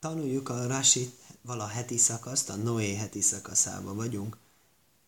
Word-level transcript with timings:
Tanuljuk 0.00 0.48
a 0.48 0.66
Rasit, 0.66 1.14
vala 1.42 1.66
heti 1.66 1.96
szakaszt, 1.96 2.50
a 2.50 2.56
Noé 2.56 2.94
heti 2.94 3.20
szakaszában 3.20 3.96
vagyunk. 3.96 4.36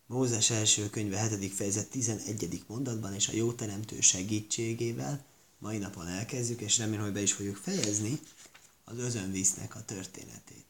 Mózes 0.05 0.49
első 0.49 0.89
könyve 0.89 1.27
7. 1.27 1.53
fejezet 1.53 1.89
11. 1.89 2.63
mondatban, 2.67 3.13
és 3.13 3.27
a 3.27 3.33
jó 3.33 3.53
teremtő 3.53 4.01
segítségével 4.01 5.25
mai 5.57 5.77
napon 5.77 6.07
elkezdjük, 6.07 6.61
és 6.61 6.77
remélem, 6.77 7.03
hogy 7.03 7.13
be 7.13 7.21
is 7.21 7.33
fogjuk 7.33 7.55
fejezni 7.55 8.19
az 8.83 8.97
özönvíznek 8.97 9.75
a 9.75 9.85
történetét. 9.85 10.65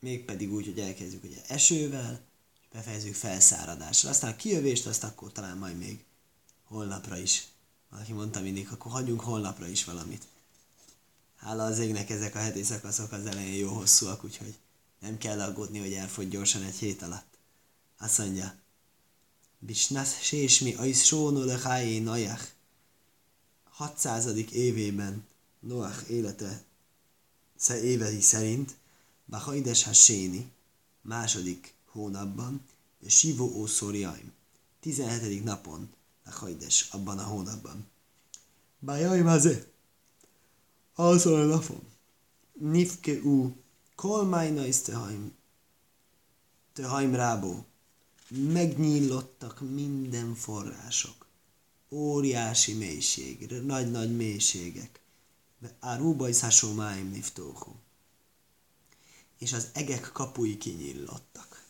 Mégpedig 0.00 0.52
úgy, 0.52 0.64
hogy 0.64 0.78
elkezdjük 0.78 1.24
ugye 1.24 1.42
esővel, 1.46 2.20
és 2.60 2.66
befejezzük 2.72 3.14
felszáradással. 3.14 4.10
Aztán 4.10 4.32
a 4.32 4.36
kijövést, 4.36 4.86
azt 4.86 5.04
akkor 5.04 5.32
talán 5.32 5.58
majd 5.58 5.78
még 5.78 6.04
holnapra 6.64 7.18
is. 7.18 7.46
Valaki 7.90 8.12
mondta 8.12 8.40
mindig, 8.40 8.68
akkor 8.70 8.92
hagyjunk 8.92 9.20
holnapra 9.20 9.66
is 9.66 9.84
valamit. 9.84 10.26
Hála 11.38 11.64
az 11.64 11.78
égnek 11.78 12.10
ezek 12.10 12.34
a 12.34 12.38
heti 12.38 12.62
szakaszok 12.62 13.12
az 13.12 13.26
elején 13.26 13.58
jó 13.58 13.68
hosszúak, 13.68 14.24
úgyhogy 14.24 14.54
nem 15.00 15.18
kell 15.18 15.40
aggódni, 15.40 15.78
hogy 15.78 15.92
elfogy 15.92 16.28
gyorsan 16.28 16.62
egy 16.62 16.76
hét 16.76 17.02
alatt. 17.02 17.38
Azt 17.98 18.18
mondja, 18.18 18.54
Bisnasz 19.58 20.20
sésmi 20.20 20.74
aisz 20.74 21.02
sónó 21.04 21.42
lehájé 21.44 21.98
najach. 21.98 22.42
600. 23.64 24.26
évében 24.52 25.26
Noach 25.60 26.10
élete 26.10 26.62
évei 27.68 28.20
szerint 28.20 28.76
Bahaides 29.24 29.82
Haséni 29.82 30.52
második 31.02 31.74
hónapban 31.84 32.64
Sivó 33.06 33.52
Ószóriaim 33.54 34.32
17. 34.80 35.44
napon 35.44 35.94
Bahaides 36.24 36.88
abban 36.90 37.18
a 37.18 37.22
hónapban. 37.22 37.86
Bajaim 38.80 39.26
azért 39.26 39.68
azon 41.00 41.40
a 41.40 41.44
napon 41.44 41.80
Nifke 42.52 43.20
u 43.22 43.56
kolmájna 43.94 44.66
is 44.66 44.80
tehaim 44.80 45.32
tehaim 46.72 47.14
rábó. 47.14 47.64
Megnyílottak 48.28 49.60
minden 49.60 50.34
források. 50.34 51.26
Óriási 51.90 52.72
mélység, 52.72 53.50
nagy-nagy 53.50 54.16
mélységek. 54.16 55.00
Áruba 55.80 56.28
is 56.28 56.40
máim 56.74 57.10
niftóhu. 57.10 57.72
És 59.38 59.52
az 59.52 59.68
egek 59.72 60.10
kapui 60.12 60.56
kinyillottak. 60.56 61.64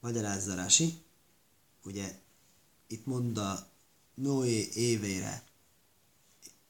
Magyarázza 0.00 0.54
Rási, 0.54 0.94
ugye 1.84 2.18
itt 2.86 3.06
mond 3.06 3.38
a 3.38 3.68
Noé 4.14 4.68
évére 4.74 5.44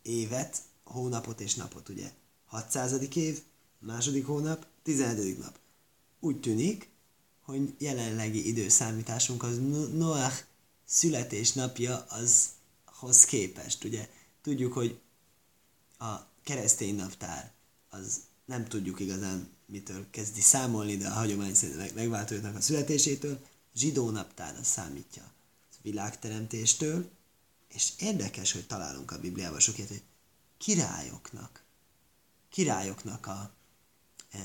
évet, 0.03 0.63
hónapot 0.93 1.41
és 1.41 1.55
napot, 1.55 1.89
ugye? 1.89 2.13
600. 2.47 3.15
év, 3.15 3.43
második 3.79 4.27
hónap, 4.27 4.67
17. 4.83 5.39
nap. 5.39 5.59
Úgy 6.21 6.41
tűnik, 6.41 6.89
hogy 7.43 7.75
jelenlegi 7.79 8.47
időszámításunk 8.47 9.43
az 9.43 9.59
Noach 9.93 10.45
születésnapja 10.85 12.07
azhoz 12.09 13.25
képest. 13.25 13.85
Ugye 13.85 14.09
tudjuk, 14.43 14.73
hogy 14.73 15.01
a 15.99 16.15
keresztény 16.43 16.95
naptár 16.95 17.53
az 17.89 18.21
nem 18.45 18.65
tudjuk 18.65 19.01
igazán 19.01 19.49
mitől 19.67 20.07
kezdi 20.11 20.41
számolni, 20.41 20.97
de 20.97 21.09
a 21.09 21.13
hagyomány 21.13 21.55
szerint 21.55 21.95
megváltoznak 21.95 22.57
a 22.57 22.61
születésétől. 22.61 23.39
Zsidó 23.75 24.11
naptár 24.11 24.57
az 24.61 24.67
számítja 24.67 25.23
a 25.23 25.77
világteremtéstől, 25.83 27.11
és 27.69 27.93
érdekes, 27.99 28.53
hogy 28.53 28.67
találunk 28.67 29.11
a 29.11 29.21
Bibliában 29.21 29.61
sok 29.61 29.79
ilyet, 29.79 29.89
hogy 29.89 30.03
királyoknak, 30.63 31.63
királyoknak 32.49 33.27
a 33.27 33.51
e, 34.31 34.39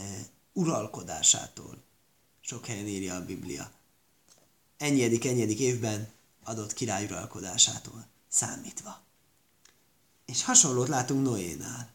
uralkodásától. 0.53 1.83
Sok 2.41 2.65
helyen 2.65 2.87
írja 2.87 3.15
a 3.15 3.25
Biblia. 3.25 3.71
Ennyi 4.77 5.03
ennyi 5.03 5.59
évben 5.59 6.11
adott 6.43 6.73
király 6.73 7.05
uralkodásától 7.05 8.05
számítva. 8.27 9.01
És 10.25 10.43
hasonlót 10.43 10.87
látunk 10.87 11.23
Noénál. 11.23 11.93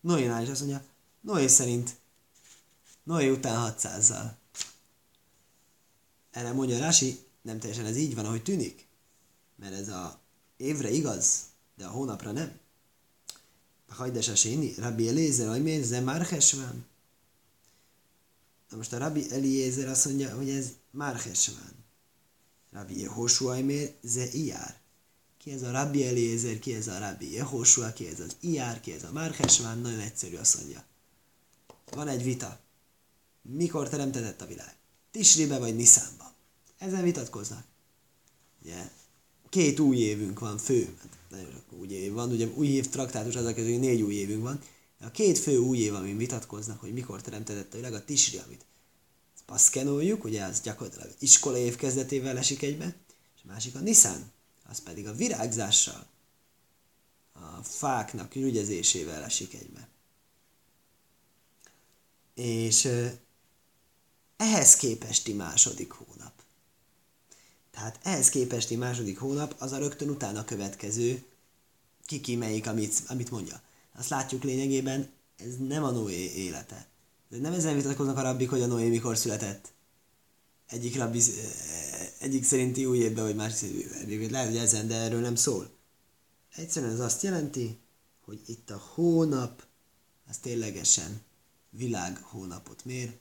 Noénál 0.00 0.42
is 0.42 0.48
azt 0.48 0.60
mondja, 0.60 0.84
Noé 1.20 1.46
szerint 1.46 1.96
Noé 3.02 3.28
után 3.28 3.74
600-zal. 3.78 4.30
Erre 6.30 6.52
mondja 6.52 6.78
Rási, 6.78 7.26
nem 7.42 7.58
teljesen 7.58 7.86
ez 7.86 7.96
így 7.96 8.14
van, 8.14 8.24
ahogy 8.24 8.42
tűnik. 8.42 8.86
Mert 9.56 9.74
ez 9.74 9.88
a 9.88 10.20
évre 10.56 10.90
igaz, 10.90 11.42
de 11.76 11.86
a 11.86 11.90
hónapra 11.90 12.32
nem. 12.32 12.64
Hajdes 13.88 14.28
a 14.28 14.34
séni, 14.34 14.74
Rabbi 14.74 15.08
Eliezer, 15.08 15.48
hogy 15.48 15.62
miért 15.62 15.84
ze 15.84 16.00
márhes 16.00 16.52
van? 16.52 16.86
Na 18.70 18.76
most 18.76 18.92
a 18.92 18.98
Rabbi 18.98 19.30
Eliezer 19.30 19.88
azt 19.88 20.04
mondja, 20.04 20.36
hogy 20.36 20.50
ez 20.50 20.72
márhes 20.90 21.48
van. 21.48 21.84
Rabbi 22.70 23.00
Jehoshua 23.00 23.60
mér, 23.60 23.94
ze 24.02 24.32
iár. 24.32 24.80
Ki 25.38 25.50
ez 25.50 25.62
a 25.62 25.70
Rabbi 25.70 26.06
Eliezer, 26.06 26.58
ki 26.58 26.74
ez 26.74 26.88
a 26.88 26.98
Rabbi 26.98 27.32
Jehoshua, 27.32 27.92
ki 27.92 28.06
ez 28.06 28.20
az 28.20 28.36
iár, 28.40 28.80
ki 28.80 28.92
ez 28.92 29.02
a 29.02 29.12
Márhesván, 29.12 29.78
nagyon 29.78 30.00
egyszerű 30.00 30.36
azt 30.36 30.56
mondja. 30.56 30.84
Van 31.90 32.08
egy 32.08 32.22
vita. 32.22 32.60
Mikor 33.42 33.88
teremtett 33.88 34.40
a 34.40 34.46
világ? 34.46 34.76
Tisribe 35.10 35.58
vagy 35.58 35.76
Niszánba? 35.76 36.32
Ezen 36.78 37.02
vitatkoznak. 37.02 37.64
Ugye, 38.62 38.90
két 39.48 39.80
új 39.80 39.96
évünk 39.96 40.38
van, 40.38 40.58
fő, 40.58 40.98
nagyon 41.36 41.52
sok 41.52 41.78
új 41.80 41.88
év 41.88 42.12
van, 42.12 42.30
ugye 42.30 42.46
új 42.54 42.66
év 42.66 42.88
traktátus 42.88 43.36
az 43.36 43.52
közül, 43.54 43.78
négy 43.78 44.02
új 44.02 44.14
évünk 44.14 44.42
van. 44.42 44.60
A 45.00 45.10
két 45.10 45.38
fő 45.38 45.58
új 45.58 45.78
év, 45.78 45.94
amin 45.94 46.16
vitatkoznak, 46.16 46.80
hogy 46.80 46.92
mikor 46.92 47.20
teremtett 47.22 47.72
a 47.72 47.76
világ, 47.76 47.94
a 47.94 48.04
Tisri, 48.04 48.38
amit 48.38 48.64
paszkenoljuk, 49.46 50.24
ugye 50.24 50.44
az 50.44 50.60
gyakorlatilag 50.60 51.14
iskola 51.18 51.56
év 51.56 51.76
kezdetével 51.76 52.38
esik 52.38 52.62
egybe, 52.62 52.96
és 53.36 53.40
a 53.44 53.46
másik 53.46 53.74
a 53.74 53.78
Nissan, 53.78 54.32
az 54.68 54.82
pedig 54.82 55.06
a 55.06 55.14
virágzással, 55.14 56.06
a 57.32 57.62
fáknak 57.62 58.34
ügyezésével 58.34 59.22
esik 59.22 59.54
egybe. 59.54 59.88
És 62.34 62.88
ehhez 64.36 64.76
képesti 64.76 65.32
második 65.32 65.90
hónap. 65.90 66.15
Tehát 67.76 67.98
ehhez 68.02 68.28
képesti 68.28 68.76
második 68.76 69.18
hónap 69.18 69.54
az 69.58 69.72
a 69.72 69.78
rögtön 69.78 70.08
utána 70.08 70.44
következő, 70.44 71.24
ki 72.06 72.36
melyik, 72.36 72.66
amit, 72.66 73.02
amit 73.06 73.30
mondja. 73.30 73.60
Azt 73.98 74.08
látjuk 74.08 74.42
lényegében, 74.42 75.08
ez 75.36 75.56
nem 75.56 75.84
a 75.84 75.90
Noé 75.90 76.32
élete. 76.34 76.86
De 77.28 77.38
nem 77.38 77.52
ezen 77.52 77.74
vitatkoznak 77.74 78.16
a 78.16 78.22
rabbik, 78.22 78.50
hogy 78.50 78.62
a 78.62 78.66
Noé 78.66 78.88
mikor 78.88 79.16
született. 79.16 79.72
Egyik 80.66 80.96
rabbi, 80.96 81.20
egyik 82.18 82.44
szerinti 82.44 82.86
új 82.86 82.98
évben, 82.98 83.24
vagy 83.24 83.34
másik 83.34 83.56
szerinti 83.56 84.30
Lehet, 84.30 84.48
hogy 84.48 84.56
ezen, 84.56 84.88
de 84.88 84.94
erről 84.94 85.20
nem 85.20 85.34
szól. 85.34 85.70
Egyszerűen 86.54 86.92
ez 86.92 87.00
azt 87.00 87.22
jelenti, 87.22 87.78
hogy 88.24 88.40
itt 88.46 88.70
a 88.70 88.82
hónap, 88.94 89.64
az 90.28 90.38
ténylegesen 90.38 91.20
világ 91.70 92.18
hónapot 92.22 92.84
mér, 92.84 93.18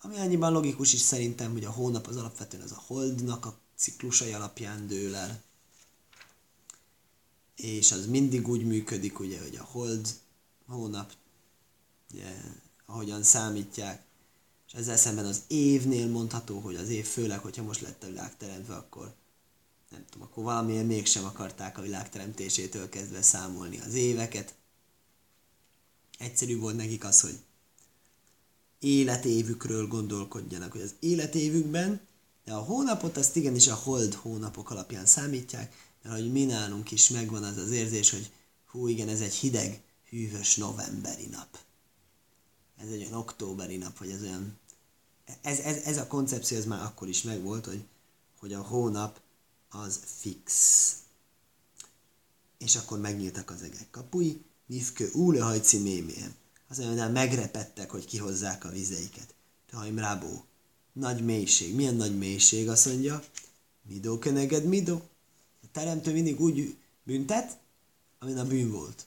ami 0.00 0.16
annyiban 0.16 0.52
logikus 0.52 0.92
is 0.92 1.00
szerintem, 1.00 1.52
hogy 1.52 1.64
a 1.64 1.70
hónap 1.70 2.06
az 2.06 2.16
alapvetően 2.16 2.62
az 2.62 2.72
a 2.72 2.82
holdnak 2.86 3.46
a 3.46 3.58
ciklusai 3.76 4.32
alapján 4.32 4.86
dől 4.86 5.14
el. 5.14 5.42
És 7.56 7.92
az 7.92 8.06
mindig 8.06 8.48
úgy 8.48 8.64
működik, 8.64 9.20
ugye, 9.20 9.40
hogy 9.42 9.56
a 9.56 9.64
hold 9.64 10.08
hónap 10.66 11.12
ugye, 12.12 12.42
ahogyan 12.86 13.22
számítják. 13.22 14.02
És 14.66 14.72
ezzel 14.72 14.96
szemben 14.96 15.24
az 15.24 15.42
évnél 15.46 16.08
mondható, 16.08 16.58
hogy 16.58 16.76
az 16.76 16.88
év 16.88 17.06
főleg, 17.06 17.38
hogyha 17.38 17.62
most 17.62 17.80
lett 17.80 18.02
a 18.02 18.06
világ 18.06 18.36
teremtve, 18.36 18.74
akkor 18.74 19.14
nem 19.90 20.04
tudom, 20.10 20.26
akkor 20.26 20.44
valamiért 20.44 20.86
mégsem 20.86 21.24
akarták 21.24 21.78
a 21.78 21.82
világ 21.82 22.10
teremtésétől 22.10 22.88
kezdve 22.88 23.22
számolni 23.22 23.80
az 23.80 23.94
éveket. 23.94 24.54
Egyszerű 26.18 26.58
volt 26.58 26.76
nekik 26.76 27.04
az, 27.04 27.20
hogy 27.20 27.38
életévükről 28.80 29.86
gondolkodjanak, 29.86 30.72
hogy 30.72 30.80
az 30.80 30.94
életévükben, 31.00 32.00
de 32.44 32.52
a 32.52 32.58
hónapot 32.58 33.16
azt 33.16 33.36
igenis 33.36 33.68
a 33.68 33.74
hold 33.74 34.14
hónapok 34.14 34.70
alapján 34.70 35.06
számítják, 35.06 35.74
mert 36.02 36.16
hogy 36.16 36.32
mi 36.32 36.44
nálunk 36.44 36.90
is 36.90 37.08
megvan 37.08 37.42
az 37.42 37.56
az 37.56 37.70
érzés, 37.70 38.10
hogy 38.10 38.30
hú 38.66 38.86
igen, 38.86 39.08
ez 39.08 39.20
egy 39.20 39.34
hideg, 39.34 39.82
hűvös 40.08 40.56
novemberi 40.56 41.26
nap 41.26 41.58
ez 42.82 42.88
egy 42.88 43.00
olyan 43.00 43.12
októberi 43.12 43.76
nap, 43.76 43.98
vagy 43.98 44.10
ez 44.10 44.22
olyan... 44.22 44.58
Ez, 45.42 45.58
ez, 45.58 45.76
ez 45.76 45.96
a 45.96 46.06
koncepció, 46.06 46.56
ez 46.56 46.64
már 46.64 46.82
akkor 46.82 47.08
is 47.08 47.22
megvolt, 47.22 47.66
hogy, 47.66 47.84
hogy 48.38 48.52
a 48.52 48.62
hónap 48.62 49.20
az 49.68 50.00
fix. 50.04 50.92
És 52.58 52.76
akkor 52.76 52.98
megnyíltak 52.98 53.50
az 53.50 53.62
egek 53.62 53.90
kapui, 53.90 54.44
nifkő 54.66 55.10
úle 55.12 55.42
hajci. 55.42 55.78
Az 56.70 56.78
olyan 56.78 57.10
megrepettek, 57.10 57.90
hogy 57.90 58.04
kihozzák 58.04 58.64
a 58.64 58.68
vizeiket. 58.70 59.34
Tahim 59.70 59.98
rábó. 59.98 60.44
Nagy 60.92 61.24
mélység. 61.24 61.74
Milyen 61.74 61.94
nagy 61.94 62.18
mélység, 62.18 62.68
azt 62.68 62.86
mondja? 62.86 63.22
Midó 63.82 64.18
keneged 64.18 64.64
midó. 64.64 64.94
A 65.62 65.66
teremtő 65.72 66.12
mindig 66.12 66.40
úgy 66.40 66.76
büntet, 67.02 67.58
amin 68.18 68.38
a 68.38 68.46
bűn 68.46 68.70
volt. 68.70 69.06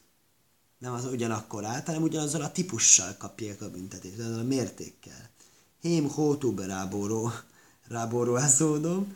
nem 0.78 0.94
az 0.94 1.06
ugyanakkor 1.06 1.66
át, 1.66 1.86
hanem 1.86 2.02
ugyanazzal 2.02 2.42
a 2.42 2.52
típussal 2.52 3.16
kapják 3.18 3.62
a 3.62 3.70
büntetést, 3.70 4.20
azzal 4.20 4.40
a 4.40 4.44
mértékkel. 4.44 5.30
Hém 5.82 6.10
hótúbe 6.10 6.66
rábóró, 6.66 7.32
rábóró 7.88 8.38
ászódom, 8.38 9.16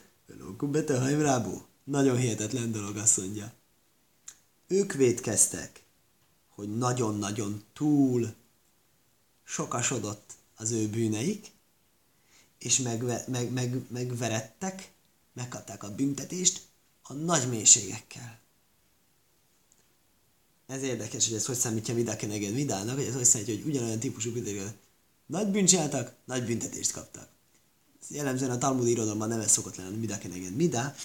Kubete 0.57 0.99
haim 0.99 1.21
rábó. 1.21 1.65
Nagyon 1.83 2.17
hihetetlen 2.17 2.71
dolog, 2.71 2.97
azt 2.97 3.17
mondja. 3.17 3.53
Ők 4.67 4.93
védkeztek, 4.93 5.83
hogy 6.57 6.77
nagyon-nagyon 6.77 7.63
túl 7.73 8.33
sokasodott 9.43 10.33
az 10.55 10.71
ő 10.71 10.87
bűneik, 10.87 11.51
és 12.57 12.77
megve, 12.77 13.23
meg, 13.27 13.51
meg, 13.51 13.81
megverettek, 13.87 14.91
megkapták 15.33 15.83
a 15.83 15.95
büntetést 15.95 16.61
a 17.01 17.13
nagy 17.13 17.49
mélységekkel. 17.49 18.39
Ez 20.67 20.81
érdekes, 20.81 21.27
hogy 21.27 21.35
ez 21.35 21.45
hogy 21.45 21.55
számítja 21.55 21.93
Midakeneged 21.93 22.53
Midának, 22.53 22.95
hogy 22.95 23.05
ez 23.05 23.13
hogy 23.13 23.25
számítja, 23.25 23.55
hogy 23.55 23.65
ugyanolyan 23.65 23.99
típusú 23.99 24.31
büntetést 24.31 24.73
nagy 25.25 25.47
bűnt 25.47 25.67
csináltak, 25.67 26.15
nagy 26.25 26.45
büntetést 26.45 26.91
kaptak. 26.91 27.29
Ez 28.01 28.15
jellemzően 28.15 28.51
a 28.51 28.57
Talmud 28.57 28.87
irodalomban 28.87 29.27
nem 29.27 29.39
ez 29.39 29.51
szokott 29.51 29.75
lenni, 29.75 29.97
Midakeneged 29.97 30.55
Midá, 30.55 30.95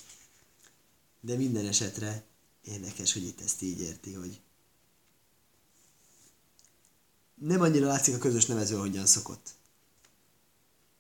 de 1.21 1.37
minden 1.37 1.67
esetre 1.67 2.25
érdekes, 2.65 3.13
hogy 3.13 3.25
itt 3.25 3.41
ezt 3.41 3.63
így 3.63 3.81
érti, 3.81 4.13
hogy 4.13 4.41
nem 7.47 7.61
annyira 7.61 7.87
látszik 7.87 8.15
a 8.15 8.19
közös 8.19 8.47
nevező, 8.47 8.77
ahogyan 8.77 9.07
szokott. 9.07 9.55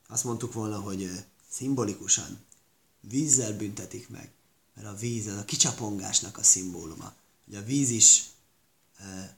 Azt 0.09 0.25
mondtuk 0.25 0.53
volna, 0.53 0.81
hogy 0.81 1.25
szimbolikusan 1.51 2.39
vízzel 3.01 3.57
büntetik 3.57 4.09
meg, 4.09 4.31
mert 4.75 4.87
a 4.87 4.95
víz 4.95 5.27
az 5.27 5.37
a 5.37 5.45
kicsapongásnak 5.45 6.39
a 6.39 6.43
szimbóluma. 6.43 7.13
Ugye 7.49 7.59
a 7.59 7.65
víz 7.65 7.91
is 7.91 8.25
e, 8.99 9.37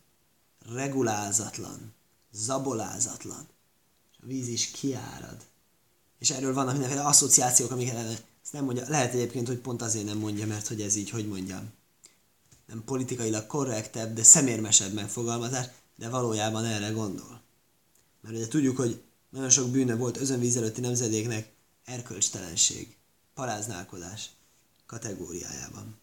regulázatlan, 0.68 1.92
zabolázatlan, 2.32 3.48
és 4.10 4.18
a 4.22 4.26
víz 4.26 4.48
is 4.48 4.70
kiárad. 4.70 5.46
És 6.18 6.30
erről 6.30 6.54
vannak 6.54 6.72
mindenféle 6.72 7.04
asszociációk, 7.04 7.70
amiket 7.70 7.96
ezt 8.42 8.52
nem 8.52 8.64
mondja. 8.64 8.88
Lehet 8.88 9.14
egyébként, 9.14 9.46
hogy 9.46 9.58
pont 9.58 9.82
azért 9.82 10.04
nem 10.04 10.18
mondja, 10.18 10.46
mert 10.46 10.66
hogy 10.66 10.82
ez 10.82 10.94
így, 10.94 11.10
hogy 11.10 11.28
mondjam, 11.28 11.72
nem 12.66 12.84
politikailag 12.84 13.46
korrektebb, 13.46 14.14
de 14.14 14.22
szemérmesebb 14.22 14.92
megfogalmazás, 14.92 15.66
de 15.96 16.08
valójában 16.08 16.64
erre 16.64 16.90
gondol. 16.90 17.40
Mert 18.20 18.34
ugye 18.34 18.48
tudjuk, 18.48 18.76
hogy 18.76 19.02
nagyon 19.28 19.50
sok 19.50 19.70
bűne 19.70 19.94
volt 19.94 20.16
özönvíz 20.16 20.56
előtti 20.56 20.80
nemzedéknek 20.80 21.52
erkölcstelenség, 21.84 22.96
paráználkodás 23.34 24.30
kategóriájában. 24.86 25.96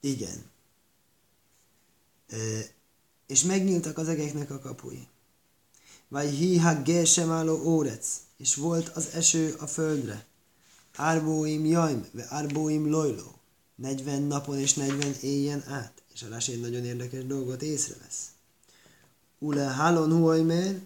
Igen. 0.00 0.50
E, 2.28 2.36
és 3.26 3.42
megnyíltak 3.42 3.98
az 3.98 4.08
egeknek 4.08 4.50
a 4.50 4.58
kapui. 4.58 5.08
Vagy 6.08 6.30
hiha 6.30 6.82
gesem 6.82 7.30
álló 7.30 7.62
órec, 7.64 8.20
és 8.36 8.54
volt 8.54 8.88
az 8.88 9.06
eső 9.06 9.54
a 9.58 9.66
földre. 9.66 10.26
Árbóim 10.94 11.64
jaim, 11.64 12.06
ve 12.12 12.26
árbóim 12.28 12.90
lojló. 12.90 13.37
40 13.78 14.22
napon 14.22 14.58
és 14.58 14.74
40 14.74 15.14
éjjen 15.20 15.64
át. 15.68 16.02
És 16.14 16.22
a 16.22 16.36
egy 16.36 16.60
nagyon 16.60 16.84
érdekes 16.84 17.26
dolgot 17.26 17.62
észrevesz. 17.62 18.26
Ule 19.38 19.70
halon 19.70 20.12
huajmer, 20.12 20.80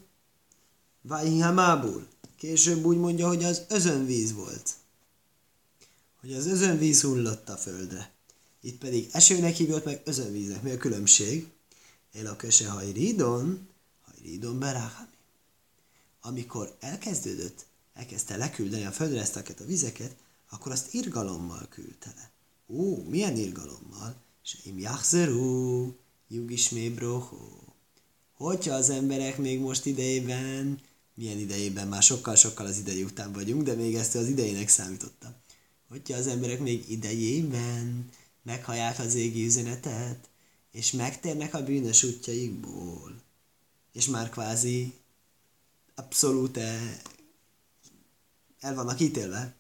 vagy 1.03 1.41
hamábul. 1.41 2.07
Később 2.37 2.85
úgy 2.85 2.97
mondja, 2.97 3.27
hogy 3.29 3.45
az 3.45 3.63
özönvíz 3.69 4.33
volt. 4.33 4.75
Hogy 6.21 6.33
az 6.33 6.47
özönvíz 6.47 7.01
hullott 7.01 7.49
a 7.49 7.57
földre. 7.57 8.11
Itt 8.61 8.79
pedig 8.79 9.09
esőnek 9.13 9.55
hívott 9.55 9.85
meg 9.85 10.01
özönvíznek. 10.05 10.63
Mi 10.63 10.71
a 10.71 10.77
különbség? 10.77 11.49
El 12.13 12.27
a 12.27 12.37
köse 12.37 12.69
hajridon, 12.69 13.69
hajridon 14.03 14.59
beráhami. 14.59 15.07
Amikor 16.21 16.77
elkezdődött, 16.81 17.67
elkezdte 17.95 18.37
leküldeni 18.37 18.85
a 18.85 18.93
földre 18.93 19.21
ezt 19.21 19.37
a 19.37 19.65
vizeket, 19.67 20.17
akkor 20.51 20.73
azt 20.73 20.95
irgalommal 20.95 21.67
küldte 21.69 22.13
le. 22.17 22.32
Ó, 22.73 23.05
milyen 23.09 23.37
irgalommal? 23.37 24.15
És 24.45 24.59
im 24.65 24.79
jachzeru, 24.79 25.93
jugismé 26.29 26.89
brohó. 26.89 27.75
Hogyha 28.33 28.75
az 28.75 28.91
emberek 28.91 29.39
még 29.39 29.61
most 29.61 29.87
idejében, 29.87 30.81
milyen 31.15 31.39
idejében, 31.39 31.89
már 31.89 32.03
sokkal-sokkal 32.03 32.67
az 32.67 32.79
idei 32.79 33.03
után 33.03 33.33
vagyunk, 33.33 33.63
de 33.63 33.75
még 33.75 33.95
ezt 33.95 34.15
az 34.15 34.29
idejének 34.29 34.69
számítottam. 34.69 35.35
Hogyha 35.89 36.17
az 36.17 36.27
emberek 36.27 36.61
még 36.61 36.91
idejében 36.91 38.09
meghallják 38.43 38.99
az 38.99 39.15
égi 39.15 39.45
üzenetet, 39.45 40.29
és 40.73 40.91
megtérnek 40.91 41.55
a 41.55 41.65
bűnös 41.65 42.03
útjaikból, 42.03 43.21
és 43.93 44.07
már 44.07 44.31
kvázi 44.31 44.93
abszolút 45.95 46.57
el 48.61 48.75
vannak 48.75 49.01
ítélve, 49.01 49.55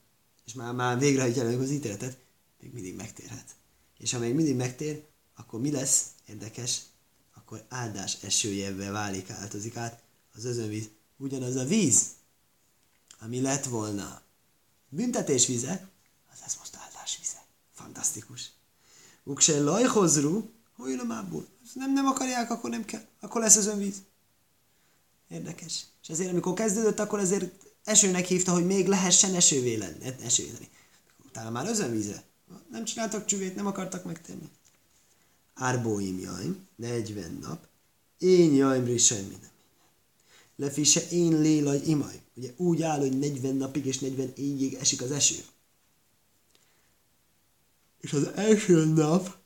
és 0.46 0.52
már, 0.52 0.74
már 0.74 0.98
végrehajtják 0.98 1.60
az 1.60 1.70
ítéletet, 1.70 2.16
még 2.62 2.72
mindig 2.72 2.94
megtérhet. 2.94 3.54
És 3.98 4.12
ha 4.12 4.18
még 4.18 4.34
mindig 4.34 4.56
megtér, 4.56 5.04
akkor 5.36 5.60
mi 5.60 5.70
lesz? 5.70 6.06
Érdekes, 6.28 6.80
akkor 7.34 7.64
áldás 7.68 8.22
esőjével 8.22 8.92
válik, 8.92 9.30
áltozik 9.30 9.76
át 9.76 10.02
az 10.34 10.44
özönvíz. 10.44 10.88
Ugyanaz 11.16 11.56
a 11.56 11.64
víz, 11.64 12.06
ami 13.20 13.40
lett 13.40 13.64
volna 13.64 14.22
büntetés 14.88 15.46
vize, 15.46 15.88
az 16.32 16.38
lesz 16.40 16.56
most 16.58 16.76
áldás 16.76 17.18
vize. 17.18 17.44
Fantasztikus. 17.72 18.50
Ukse 19.24 19.60
lajhozru, 19.60 20.50
hojlomából. 20.76 21.46
Nem, 21.74 21.92
nem 21.92 22.06
akarják, 22.06 22.50
akkor 22.50 22.70
nem 22.70 22.84
kell. 22.84 23.04
Akkor 23.20 23.40
lesz 23.40 23.56
az 23.56 23.66
önvíz. 23.66 24.02
Érdekes. 25.28 25.84
És 26.02 26.08
ezért, 26.08 26.30
amikor 26.30 26.54
kezdődött, 26.54 26.98
akkor 26.98 27.18
ezért 27.18 27.64
esőnek 27.84 28.26
hívta, 28.26 28.52
hogy 28.52 28.66
még 28.66 28.86
lehessen 28.86 29.34
esővé 29.34 29.74
lenni. 29.74 30.14
Esővé 30.22 30.50
lenni. 30.52 30.68
Utána 31.26 31.50
már 31.50 31.66
özönvíze. 31.66 32.22
Nem 32.70 32.84
csináltak 32.84 33.25
csüvét, 33.25 33.54
nem 33.54 33.66
akartak 33.66 34.04
megtenni. 34.04 34.49
Árbóim 35.54 36.19
jaim, 36.19 36.66
40 36.76 37.38
nap, 37.40 37.66
én 38.19 38.54
jaimri 38.54 38.99
semmi 38.99 39.37
nem. 39.40 39.50
Lefise 40.56 41.08
én 41.08 41.40
lélaj 41.40 41.81
imaj. 41.84 42.20
Ugye 42.34 42.52
úgy 42.56 42.82
áll, 42.82 42.99
hogy 42.99 43.19
40 43.19 43.54
napig 43.54 43.87
és 43.87 43.99
40 43.99 44.32
éjjég 44.37 44.75
esik 44.75 45.02
az 45.02 45.10
eső. 45.10 45.44
És 48.00 48.12
az 48.12 48.26
első 48.34 48.84
nap, 48.84 49.37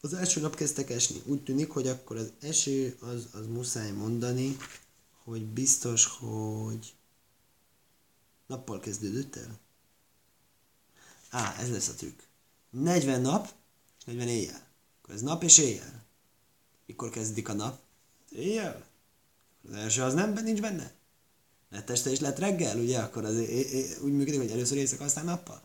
az 0.00 0.14
első 0.14 0.40
nap 0.40 0.54
kezdtek 0.54 0.90
esni. 0.90 1.22
Úgy 1.24 1.42
tűnik, 1.42 1.70
hogy 1.70 1.86
akkor 1.86 2.16
az 2.16 2.32
eső, 2.40 2.96
az, 3.00 3.28
az 3.32 3.46
muszáj 3.46 3.90
mondani, 3.90 4.56
hogy 5.24 5.44
biztos, 5.46 6.06
hogy 6.06 6.94
nappal 8.46 8.80
kezdődött 8.80 9.36
el. 9.36 9.58
Á, 11.30 11.56
ez 11.60 11.70
lesz 11.70 11.88
a 11.88 11.94
trükk. 11.94 12.20
40 12.70 13.20
nap 13.20 13.52
és 13.98 14.04
40 14.04 14.28
éjjel. 14.28 14.66
Akkor 15.02 15.14
ez 15.14 15.22
nap 15.22 15.42
és 15.42 15.58
éjjel. 15.58 16.04
Mikor 16.86 17.10
kezdik 17.10 17.48
a 17.48 17.52
nap? 17.52 17.78
Éjjel. 18.30 18.86
Az 19.68 19.74
első 19.74 20.02
az 20.02 20.14
nem, 20.14 20.32
nincs 20.32 20.60
benne. 20.60 20.92
Lett 21.70 21.90
este 21.90 22.10
és 22.10 22.20
lett 22.20 22.38
reggel, 22.38 22.78
ugye? 22.78 22.98
Akkor 22.98 23.24
az 23.24 23.36
é- 23.36 23.70
é- 23.70 23.98
úgy 24.00 24.12
működik, 24.12 24.40
hogy 24.40 24.50
először 24.50 24.76
éjszaka, 24.76 25.04
aztán 25.04 25.24
nappal. 25.24 25.62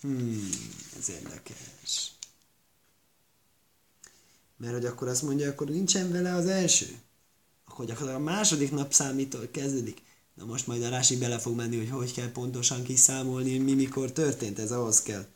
Hmm, 0.00 0.50
ez 0.98 1.08
érdekes. 1.08 2.12
Mert 4.56 4.72
hogy 4.72 4.86
akkor 4.86 5.08
azt 5.08 5.22
mondja, 5.22 5.48
akkor 5.48 5.68
nincsen 5.68 6.10
vele 6.10 6.34
az 6.34 6.46
első. 6.46 6.98
Akkor 7.64 7.84
gyakorlatilag 7.84 8.20
a 8.20 8.30
második 8.32 8.70
nap 8.70 8.92
számítól 8.92 9.48
kezdődik. 9.50 10.02
Na 10.34 10.44
most 10.44 10.66
majd 10.66 10.82
a 10.82 10.88
Rási 10.88 11.16
bele 11.16 11.38
fog 11.38 11.56
menni, 11.56 11.76
hogy 11.76 11.90
hogy 11.90 12.12
kell 12.12 12.32
pontosan 12.32 12.82
kiszámolni, 12.82 13.58
mi 13.58 13.74
mikor 13.74 14.12
történt, 14.12 14.58
ez 14.58 14.72
ahhoz 14.72 15.02
kell. 15.02 15.26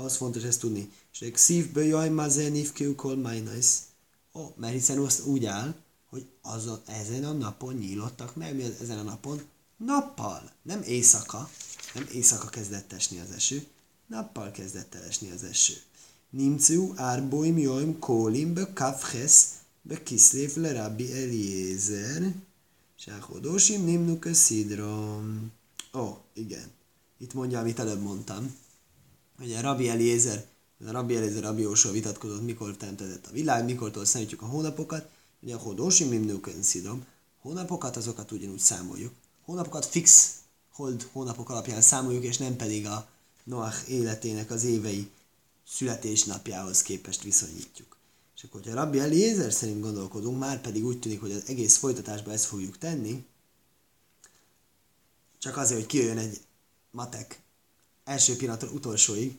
Ahhoz 0.00 0.16
fontos 0.16 0.42
ezt 0.42 0.60
tudni. 0.60 0.92
És 1.12 1.20
egy 1.20 1.36
szívből 1.36 1.84
jaj, 1.84 2.08
mazenif 2.08 2.72
kiukol 2.72 3.16
majnajsz. 3.16 3.82
Ó, 4.34 4.52
mert 4.56 4.72
hiszen 4.72 4.98
azt 4.98 5.24
úgy 5.24 5.44
áll, 5.44 5.74
hogy 6.10 6.26
azon, 6.42 6.80
ezen 6.86 7.24
a 7.24 7.32
napon 7.32 7.74
nyílottak 7.74 8.36
meg, 8.36 8.56
mi 8.56 8.62
az 8.62 8.80
ezen 8.80 8.98
a 8.98 9.02
napon? 9.02 9.42
Nappal, 9.76 10.52
nem 10.62 10.82
éjszaka. 10.82 11.50
Nem 11.94 12.06
éjszaka 12.12 12.48
kezdett 12.48 12.92
esni 12.92 13.18
az 13.18 13.30
eső, 13.30 13.66
nappal 14.06 14.50
kezdett 14.50 14.94
el 14.94 15.02
esni 15.02 15.30
az 15.30 15.42
eső. 15.42 15.74
Nimcu 16.30 16.92
árboim 16.96 17.58
joim 17.58 17.98
kólim 17.98 18.54
be 18.54 18.72
kafches 18.72 19.44
be 19.82 20.02
kiszlév 20.02 20.56
le 20.56 20.72
rabbi 20.72 21.12
Eliezer, 21.12 22.34
sáhodosim 22.96 23.84
nimnuk 23.84 24.24
a 24.24 24.34
szidrom. 24.34 25.52
Ó, 25.94 26.18
igen. 26.32 26.70
Itt 27.18 27.34
mondja, 27.34 27.58
amit 27.58 27.78
előbb 27.78 28.02
mondtam. 28.02 28.54
Ugye 29.40 29.60
Rabbi 29.60 29.88
Eliezer, 29.88 30.46
a 30.86 30.90
Rabbi 30.90 31.16
Eliezer, 31.16 31.42
Rabbi 31.42 31.62
Jósó 31.62 31.90
vitatkozott, 31.90 32.42
mikor 32.42 32.76
teremtett 32.76 33.26
a 33.26 33.32
világ, 33.32 33.64
mikortól 33.64 34.04
számítjuk 34.04 34.42
a 34.42 34.46
hónapokat. 34.46 35.08
Ugye 35.40 35.54
a 35.54 35.58
hodosim 35.58 36.08
nimnuk 36.08 36.50
szidrom. 36.60 37.04
Hónapokat 37.40 37.96
azokat 37.96 38.30
ugyanúgy 38.30 38.58
számoljuk. 38.58 39.12
Hónapokat 39.44 39.86
fix 39.86 40.34
hold 40.72 41.08
hónapok 41.12 41.50
alapján 41.50 41.80
számoljuk, 41.80 42.24
és 42.24 42.38
nem 42.38 42.56
pedig 42.56 42.86
a 42.86 43.08
Noach 43.44 43.90
életének 43.90 44.50
az 44.50 44.64
évei 44.64 45.10
születésnapjához 45.68 46.82
képest 46.82 47.22
viszonyítjuk. 47.22 47.96
És 48.36 48.42
akkor, 48.42 48.60
hogyha 48.60 48.76
Rabbi 48.76 48.98
Eliezer 48.98 49.52
szerint 49.52 49.80
gondolkodunk, 49.80 50.38
már 50.38 50.60
pedig 50.60 50.84
úgy 50.84 50.98
tűnik, 50.98 51.20
hogy 51.20 51.32
az 51.32 51.42
egész 51.46 51.76
folytatásban 51.76 52.32
ezt 52.34 52.44
fogjuk 52.44 52.78
tenni, 52.78 53.24
csak 55.38 55.56
azért, 55.56 55.80
hogy 55.80 55.88
kijöjjön 55.88 56.18
egy 56.18 56.40
matek 56.90 57.42
első 58.10 58.36
pillanatról 58.36 58.72
utolsóig, 58.72 59.38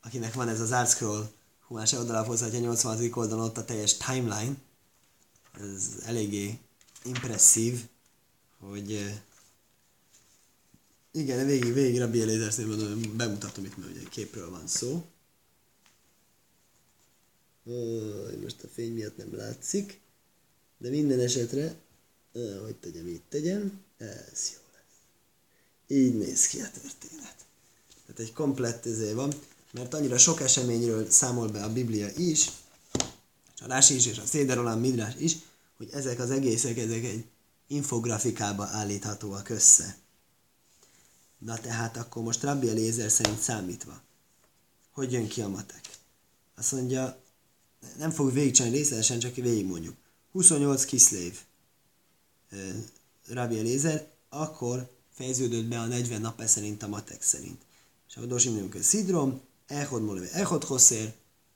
akinek 0.00 0.34
van 0.34 0.48
ez 0.48 0.60
az 0.60 0.70
art 0.70 0.90
scroll, 0.90 1.30
hú, 1.66 1.74
már 1.74 1.86
se 1.86 1.98
odalapozhatja 1.98 2.58
80. 2.58 3.10
oldalon 3.12 3.44
ott 3.44 3.56
a 3.56 3.64
teljes 3.64 3.96
timeline, 3.96 4.56
ez 5.52 5.88
eléggé 6.04 6.58
impresszív, 7.04 7.84
hogy 8.58 9.20
igen, 11.10 11.46
végig, 11.46 11.72
végig 11.72 11.98
Rabbi 11.98 12.22
Eliezer 12.22 12.66
bemutatom 13.16 13.64
itt, 13.64 13.76
mert 13.76 13.90
ugye 13.90 14.08
képről 14.08 14.50
van 14.50 14.66
szó. 14.66 15.04
Most 18.42 18.62
a 18.62 18.68
fény 18.72 18.92
miatt 18.92 19.16
nem 19.16 19.36
látszik, 19.36 20.00
de 20.78 20.88
minden 20.88 21.20
esetre, 21.20 21.74
hogy 22.62 22.76
tegyem, 22.80 23.06
itt 23.06 23.24
tegyem, 23.28 23.82
ez 23.96 24.52
jó 24.52 24.60
lesz. 24.72 24.98
Így 25.86 26.18
néz 26.18 26.46
ki 26.46 26.60
a 26.60 26.70
történet. 26.70 27.43
Tehát 28.06 28.20
egy 28.20 28.32
komplett 28.32 28.84
izé 28.84 29.12
van, 29.12 29.32
mert 29.70 29.94
annyira 29.94 30.18
sok 30.18 30.40
eseményről 30.40 31.10
számol 31.10 31.48
be 31.48 31.64
a 31.64 31.72
Biblia 31.72 32.08
is, 32.16 32.50
a 33.60 33.66
Rási 33.66 33.94
is, 33.94 34.06
és 34.06 34.18
a 34.18 34.26
Széderolán 34.26 34.78
Midrás 34.78 35.14
is, 35.18 35.36
hogy 35.76 35.88
ezek 35.92 36.18
az 36.18 36.30
egészek, 36.30 36.78
ezek 36.78 37.04
egy 37.04 37.24
infografikába 37.66 38.64
állíthatóak 38.64 39.48
össze. 39.48 39.96
Na 41.38 41.58
tehát 41.58 41.96
akkor 41.96 42.22
most 42.22 42.42
Rabbi 42.42 42.68
Eliezer 42.68 43.10
szerint 43.10 43.40
számítva, 43.40 44.00
hogy 44.92 45.12
jön 45.12 45.28
ki 45.28 45.40
a 45.40 45.48
matek? 45.48 45.80
Azt 46.56 46.72
mondja, 46.72 47.22
nem 47.98 48.10
fog 48.10 48.32
végigcsinálni 48.32 48.76
részletesen, 48.76 49.18
csak 49.18 49.34
végig 49.34 49.66
mondjuk. 49.66 49.96
28 50.32 50.84
kiszlév 50.84 51.38
Rabbi 53.28 53.58
Eliezer, 53.58 54.10
akkor 54.28 54.90
fejeződött 55.12 55.64
be 55.64 55.80
a 55.80 55.86
40 55.86 56.20
nap 56.20 56.40
e 56.40 56.46
szerint 56.46 56.82
a 56.82 56.88
matek 56.88 57.22
szerint. 57.22 57.63
És 58.14 58.20
a 58.20 58.26
Dosim 58.26 58.70
hogy 58.70 58.82
Szidrom, 58.82 59.40
Echod 59.66 60.02
Moleve, 60.02 60.30
Echod 60.30 60.64
Hosszér, 60.64 61.14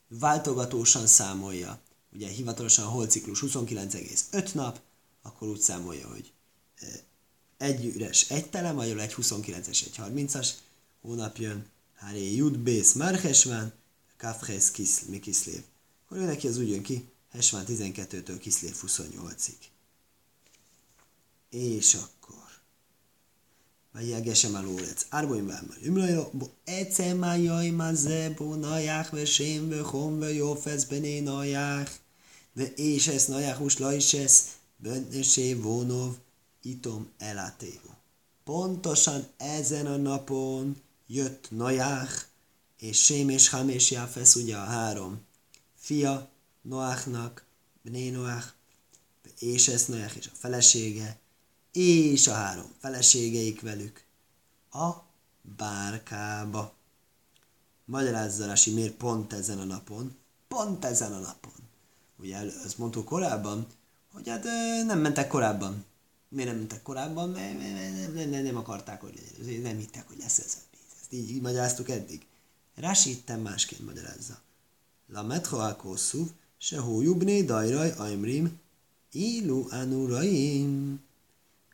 váltogatósan 0.09 1.07
számolja. 1.07 1.81
Ugye 2.12 2.29
hivatalosan 2.29 2.85
a 2.85 2.88
holciklus 2.88 3.43
29,5 3.47 4.55
nap, 4.55 4.81
akkor 5.23 5.49
úgy 5.49 5.61
számolja, 5.61 6.09
hogy 6.09 6.33
egy 7.57 7.85
üres, 7.85 8.31
egy 8.31 8.50
tele, 8.50 8.73
magyarul 8.73 9.00
egy 9.00 9.15
29-es, 9.17 9.85
egy 9.87 9.95
30-as 9.99 10.49
hónap 11.00 11.37
jön, 11.37 11.67
Háré 11.95 12.35
Jud 12.35 12.59
Bész 12.59 12.93
Marhesván, 12.93 13.73
Kafhez 14.17 14.71
Kiszl, 14.71 15.19
Kiszlév. 15.21 15.62
Akkor 16.05 16.19
neki 16.19 16.49
az 16.49 16.59
úgy 16.59 16.69
jön 16.69 16.83
ki, 16.83 17.09
Hesván 17.31 17.65
12-től 17.69 18.37
Kiszlév 18.41 18.77
28-ig. 18.87 19.57
És 21.50 21.95
akkor 21.95 22.17
ויגשם 23.98 24.55
על 24.55 24.65
אורץ. 24.65 25.03
ארבעים 25.13 25.50
ואמרים 25.50 25.98
לו, 25.98 26.32
בעצם 26.34 27.22
היום 27.24 27.82
הזה 27.82 28.29
בו 28.38 28.55
נויח 28.55 29.10
ושם 29.13 29.70
וחום 29.70 30.22
ויופס 30.22 30.84
בני 30.84 31.22
נויח, 31.22 31.89
ואישס 32.55 33.29
נויח 33.29 33.62
ושלוישס 33.62 34.48
bönnösé 34.84 35.55
vonov 35.63 36.13
itom 36.62 37.03
elátéhu. 37.17 37.91
Pontosan 38.43 39.24
ezen 39.38 39.88
a 39.88 39.98
napon 39.98 40.82
jött 41.08 41.51
Noach, 41.51 42.27
és 42.79 43.03
Sém 43.03 43.29
és 43.29 43.50
Ham 43.50 43.70
és 43.70 43.91
Jáfesz, 43.91 44.36
ugye 44.36 44.55
a 44.58 44.63
három 44.63 45.22
fia 45.75 46.29
Noachnak, 46.62 47.46
Bné 47.82 48.10
Noach, 48.10 48.48
és 49.39 49.67
ez 49.67 49.86
Noach 49.86 50.17
és 50.17 50.27
a 50.27 50.36
felesége, 50.36 51.17
és 51.78 52.26
a 52.26 52.32
három 52.32 52.73
feleségeik 52.78 53.61
velük 53.61 54.04
a 54.70 54.90
bárkába. 55.56 56.75
Magyarázza 57.85 58.47
Rasi, 58.47 58.73
miért 58.73 58.94
pont 58.94 59.32
ezen 59.32 59.58
a 59.58 59.64
napon? 59.64 60.16
Pont 60.49 60.85
ezen 60.85 61.12
a 61.12 61.18
napon. 61.18 61.52
Ugye 62.16 62.37
ezt 62.64 62.78
mondtuk 62.78 63.04
korábban, 63.04 63.66
hogy 64.12 64.28
hát 64.28 64.44
nem 64.87 64.99
mentek 64.99 65.28
korábban. 65.28 65.85
Miért 66.28 66.50
nem 66.50 66.58
mentek 66.58 66.82
korábban? 66.82 67.30
Mert 67.30 67.58
nem, 67.58 68.12
nem, 68.14 68.30
nem, 68.30 68.42
nem 68.42 68.56
akarták, 68.56 69.00
hogy 69.00 69.23
legyen. 69.38 69.61
Nem 69.61 69.78
hittek, 69.78 70.08
hogy 70.08 70.18
lesz 70.18 70.38
ez 70.38 70.56
a 70.56 70.64
pénz. 70.70 71.00
Ezt 71.00 71.12
így, 71.12 71.30
így 71.30 71.40
magyaráztuk 71.40 71.88
eddig. 71.88 72.26
Rási 72.75 73.11
itten 73.11 73.40
másként 73.40 73.85
magyarázza. 73.85 74.38
La 75.06 75.23
metho 75.23 75.76
kosszuv, 75.76 76.28
se 76.56 76.78
hójubné 76.78 77.42
dajraj 77.42 77.90
aimrim, 77.90 78.61
ilu 79.12 79.66
anuraim. 79.70 81.06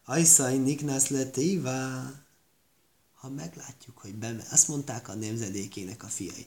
Ajszaj 0.04 0.56
niknász 0.56 1.08
letévá. 1.08 2.12
Ha 3.14 3.28
meglátjuk, 3.28 3.99
hogy 3.99 4.14
beme, 4.14 4.46
azt 4.50 4.68
mondták 4.68 5.08
a 5.08 5.14
nemzedékének 5.14 6.02
a 6.02 6.08
fiai. 6.08 6.46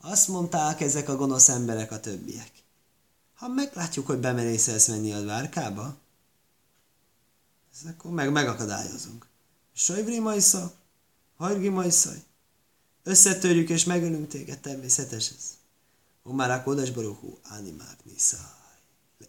Azt 0.00 0.28
mondták 0.28 0.80
ezek 0.80 1.08
a 1.08 1.16
gonosz 1.16 1.48
emberek 1.48 1.92
a 1.92 2.00
többiek 2.00 2.62
ha 3.44 3.48
meglátjuk, 3.48 4.06
hogy 4.06 4.18
bemerészelsz 4.18 4.88
menni 4.88 5.12
a 5.12 5.24
várkába, 5.24 5.96
ez 7.72 7.90
akkor 7.90 8.10
meg 8.10 8.32
megakadályozunk. 8.32 9.26
Sajvri 9.72 10.18
majsza, 10.18 10.74
hajrgi 11.36 11.68
majszaj. 11.68 12.22
Összetörjük 13.02 13.68
és 13.68 13.84
megölünk 13.84 14.28
téged, 14.28 14.58
természetes 14.58 15.30
ez. 15.30 15.52
Kodas 16.64 16.90
baruchú, 16.90 17.38
animák 17.42 18.04
niszaj. 18.04 18.40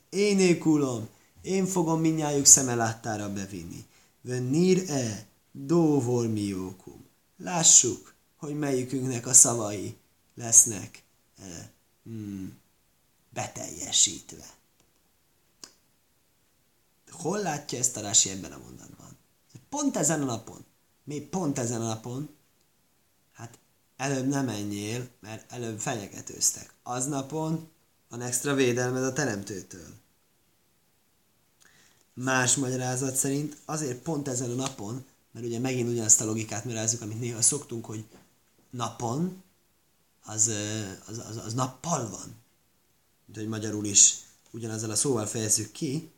Én 0.10 0.40
ékulom, 0.40 1.08
én 1.46 1.66
fogom 1.66 2.00
minnyájuk 2.00 2.46
szeme 2.46 2.76
láttára 2.76 3.34
bevinni. 3.34 3.86
Vennír 4.22 4.90
e, 4.90 5.26
dóvor 5.52 6.28
miókum. 6.28 7.06
Lássuk, 7.38 8.14
hogy 8.36 8.58
melyikünknek 8.58 9.28
a 9.28 9.34
szavai 9.34 9.98
lesznek. 10.36 11.04
E, 11.40 11.72
hmm 12.04 12.64
beteljesítve. 13.36 14.54
Hol 17.10 17.40
látja 17.40 17.78
ezt 17.78 17.98
a 17.98 18.02
Rási 18.02 18.30
ebben 18.30 18.52
a 18.52 18.58
mondatban? 18.58 19.18
Pont 19.70 19.98
ezen 19.98 20.22
a 20.22 20.26
napon. 20.26 20.66
Mi 21.04 21.20
pont 21.20 21.60
ezen 21.60 21.82
a 21.82 21.88
napon? 21.88 22.30
Hát 23.34 23.58
előbb 23.98 24.28
nem 24.28 24.46
menjél, 24.46 25.10
mert 25.20 25.52
előbb 25.52 25.80
fenyegetőztek. 25.80 26.74
Aznapon 26.84 27.70
van 28.10 28.22
extra 28.22 28.54
védelmed 28.54 29.04
a 29.04 29.14
teremtőtől. 29.14 29.88
Más 32.18 32.56
magyarázat 32.56 33.16
szerint 33.16 33.58
azért 33.66 34.02
pont 34.02 34.28
ezen 34.28 34.52
a 34.52 34.54
napon, 34.54 35.06
mert 35.32 35.46
ugye 35.46 35.60
megint 35.60 35.90
ugyanazt 35.90 36.22
a 36.22 36.26
logikát 36.26 36.66
magyarázzuk, 36.66 37.02
amit 37.02 37.20
néha 37.20 37.42
szoktunk, 37.42 37.86
hogy 37.86 38.06
napon, 38.70 39.44
az, 40.24 40.52
az, 41.08 41.18
az, 41.30 41.38
az 41.46 41.54
nappal 41.54 42.10
van. 42.10 42.36
Mint 43.26 43.38
hogy 43.38 43.48
magyarul 43.48 43.86
is 43.86 44.16
ugyanezzel 44.52 44.90
a 44.90 44.96
szóval 44.96 45.26
fejezzük 45.26 45.72
ki, 45.72 46.10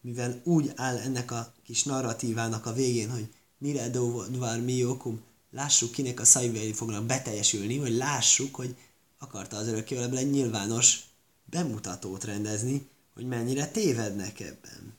mivel 0.00 0.40
úgy 0.44 0.72
áll 0.74 0.96
ennek 0.96 1.30
a 1.30 1.52
kis 1.64 1.84
narratívának 1.84 2.66
a 2.66 2.72
végén, 2.72 3.10
hogy 3.10 3.32
mire 3.58 3.88
dvar 4.30 4.58
mi 4.60 4.84
okum, 4.84 5.22
lássuk 5.50 5.90
kinek 5.90 6.20
a 6.20 6.24
szajvei 6.24 6.72
fognak 6.72 7.04
beteljesülni, 7.04 7.78
vagy 7.78 7.92
lássuk, 7.92 8.54
hogy 8.54 8.76
akarta 9.18 9.56
az 9.56 9.66
örökkévalóban 9.66 10.18
egy 10.18 10.30
nyilvános 10.30 11.00
bemutatót 11.44 12.24
rendezni, 12.24 12.88
hogy 13.16 13.26
mennyire 13.26 13.66
tévednek 13.66 14.40
ebben. 14.40 14.94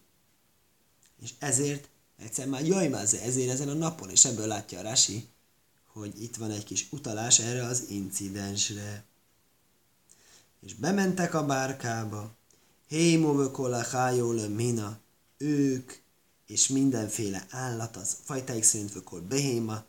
És 1.21 1.33
ezért 1.39 1.87
egyszer 2.17 2.47
már 2.47 2.65
jaj 2.65 2.87
már 2.87 3.03
ezért 3.03 3.49
ezen 3.49 3.69
a 3.69 3.73
napon, 3.73 4.09
és 4.09 4.25
ebből 4.25 4.47
látja 4.47 4.79
a 4.79 4.81
Rasi, 4.81 5.27
hogy 5.93 6.21
itt 6.21 6.35
van 6.35 6.51
egy 6.51 6.63
kis 6.63 6.87
utalás 6.91 7.39
erre 7.39 7.63
az 7.63 7.83
incidensre 7.89 9.03
és 10.59 10.73
bementek 10.73 11.33
a 11.33 11.45
bárkába, 11.45 12.35
Hémovökola 12.87 13.83
hájóle 13.83 14.47
mina, 14.47 14.99
ők, 15.37 15.93
és 16.45 16.67
mindenféle 16.67 17.45
állat, 17.49 17.95
az 17.95 18.17
fajtáik 18.23 18.63
szerint 18.63 18.93
vökol 18.93 19.21
behéma, 19.21 19.83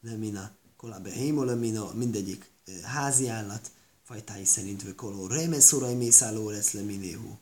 lemina, 0.00 0.50
kola 0.76 0.98
behémo 0.98 1.54
mina, 1.54 1.92
mindegyik 1.94 2.50
házi 2.82 3.28
állat, 3.28 3.70
fajtái 4.04 4.44
szerint 4.44 4.82
vökoló 4.82 5.26
remeszurai 5.26 5.94
mészálló 5.94 6.50
lesz 6.50 6.72
leminéhu. 6.72 7.36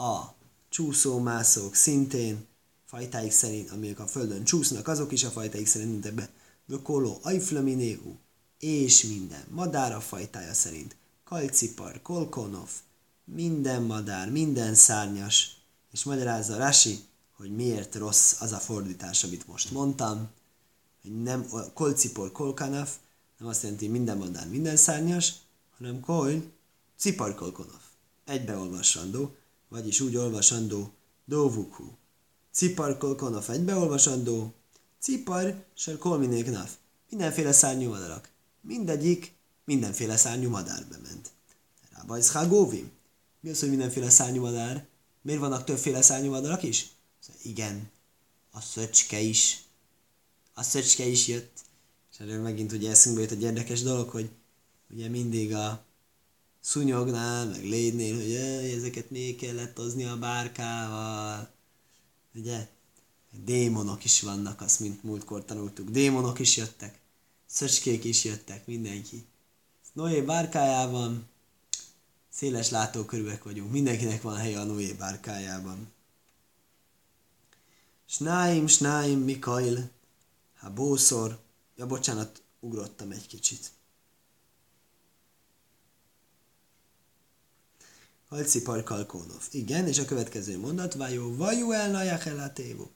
A 0.00 0.34
csúszómászók 0.68 1.74
szintén, 1.74 2.46
fajtáik 2.86 3.32
szerint, 3.32 3.70
amik 3.70 3.98
a 3.98 4.06
földön 4.06 4.44
csúsznak, 4.44 4.88
azok 4.88 5.12
is 5.12 5.24
a 5.24 5.30
fajtáik 5.30 5.66
szerint, 5.66 5.90
mint 5.90 6.06
ebbe 6.06 6.30
vökoló 6.64 7.18
ajflaminéhu, 7.22 8.14
és 8.58 9.04
minden 9.04 9.44
madára 9.50 10.00
fajtája 10.00 10.54
szerint. 10.54 10.96
Kalcipar, 11.24 12.02
kolkonov, 12.02 12.68
minden 13.24 13.82
madár, 13.82 14.30
minden 14.30 14.74
szárnyas, 14.74 15.56
és 15.92 16.04
magyarázza 16.04 16.56
Rasi, 16.56 16.98
hogy 17.36 17.54
miért 17.54 17.94
rossz 17.94 18.40
az 18.40 18.52
a 18.52 18.58
fordítás, 18.58 19.24
amit 19.24 19.46
most 19.46 19.70
mondtam, 19.70 20.28
hogy 21.02 21.22
nem 21.22 21.46
kolcipor, 21.74 22.32
kolkanaf, 22.32 22.96
nem 23.38 23.48
azt 23.48 23.62
jelenti 23.62 23.88
minden 23.88 24.16
madár 24.16 24.48
minden 24.48 24.76
szárnyas, 24.76 25.32
hanem 25.78 26.00
koj 26.00 26.52
ciparkolkonov. 26.96 27.80
Egybeolvasandó, 28.24 29.34
vagyis 29.70 30.00
úgy 30.00 30.16
olvasandó 30.16 30.92
dóvukhu. 31.24 31.84
Ciparkolkonov 32.52 33.50
egybeolvasandó, 33.50 34.54
cipar 34.98 35.64
sel 35.74 35.98
kolminéknaf. 35.98 36.76
Mindenféle 37.10 37.52
szárnyú 37.52 37.88
madarak. 37.88 38.28
Mindegyik 38.60 39.32
mindenféle 39.64 40.16
szárnyú 40.16 40.50
madárbe 40.50 40.98
ment. 41.02 41.30
Rábajsz 41.92 42.46
góvim. 42.48 42.90
Mi 43.40 43.50
az, 43.50 43.60
hogy 43.60 43.68
mindenféle 43.68 44.10
szárnyú 44.10 44.40
madár? 44.40 44.86
Miért 45.22 45.40
vannak 45.40 45.64
többféle 45.64 46.02
szárnyú 46.02 46.30
madarak 46.30 46.62
is? 46.62 46.90
Szóval 47.20 47.40
igen, 47.44 47.90
a 48.50 48.60
szöcske 48.60 49.20
is. 49.20 49.64
A 50.54 50.62
szöcske 50.62 51.06
is 51.06 51.28
jött. 51.28 51.58
És 52.12 52.18
erről 52.18 52.42
megint 52.42 52.72
ugye 52.72 52.90
eszünkbe 52.90 53.22
jött 53.22 53.30
egy 53.30 53.42
érdekes 53.42 53.82
dolog, 53.82 54.08
hogy 54.08 54.30
ugye 54.90 55.08
mindig 55.08 55.54
a 55.54 55.84
szúnyognál, 56.60 57.46
meg 57.46 57.64
lédnél, 57.64 58.14
hogy 58.14 58.34
ezeket 58.76 59.10
még 59.10 59.36
kellett 59.36 59.76
hozni 59.76 60.04
a 60.04 60.18
bárkával. 60.18 61.50
Ugye? 62.34 62.68
Démonok 63.44 64.04
is 64.04 64.20
vannak, 64.20 64.60
azt 64.60 64.80
mint 64.80 65.02
múltkor 65.02 65.44
tanultuk. 65.44 65.90
Démonok 65.90 66.38
is 66.38 66.56
jöttek. 66.56 66.98
Szöcskék 67.46 68.04
is 68.04 68.24
jöttek, 68.24 68.66
mindenki. 68.66 69.24
Noé 69.92 70.22
bárkájában 70.22 71.28
széles 72.28 72.70
látókörűek 72.70 73.44
vagyunk. 73.44 73.70
Mindenkinek 73.70 74.22
van 74.22 74.36
helye 74.36 74.60
a 74.60 74.64
Noé 74.64 74.92
bárkájában. 74.92 75.92
Snáim, 78.06 78.66
snáim, 78.66 79.18
Mikail, 79.18 79.90
ha 80.58 80.70
bószor. 80.70 81.38
Ja, 81.76 81.86
bocsánat, 81.86 82.42
ugrottam 82.60 83.10
egy 83.10 83.26
kicsit. 83.26 83.70
Halci 88.30 88.62
Parkalkónov. 88.62 89.42
Igen, 89.50 89.86
és 89.86 89.98
a 89.98 90.04
következő 90.04 90.58
mondat, 90.58 90.94
Vajó, 90.94 91.36
Vajú 91.36 91.72
el 91.72 91.90
Najach 91.90 92.26
el 92.26 92.38
a 92.38 92.52
tévó. 92.52 92.90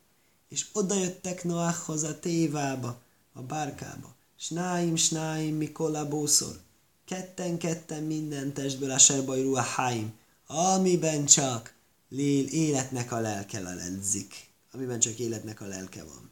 És 0.49 0.67
oda 0.73 0.95
jöttek 0.95 1.45
Noachhoz 1.45 2.03
a 2.03 2.19
tévába, 2.19 3.03
a 3.33 3.43
bárkába. 3.43 4.14
Snáim, 4.37 4.97
snáim, 4.97 5.57
Mikola 5.57 6.09
bószor. 6.09 6.61
Ketten-ketten 7.05 8.03
minden 8.03 8.53
testből 8.53 8.91
a 8.91 8.99
serbajrú 8.99 9.55
a 9.55 9.61
háim, 9.61 10.12
amiben 10.47 11.26
csak 11.26 11.75
lél, 12.09 12.47
életnek 12.47 13.12
a 13.12 13.21
lelke 13.21 13.61
leledzik. 13.61 14.50
Amiben 14.73 14.99
csak 14.99 15.19
életnek 15.19 15.61
a 15.61 15.67
lelke 15.67 16.05
van. 16.05 16.31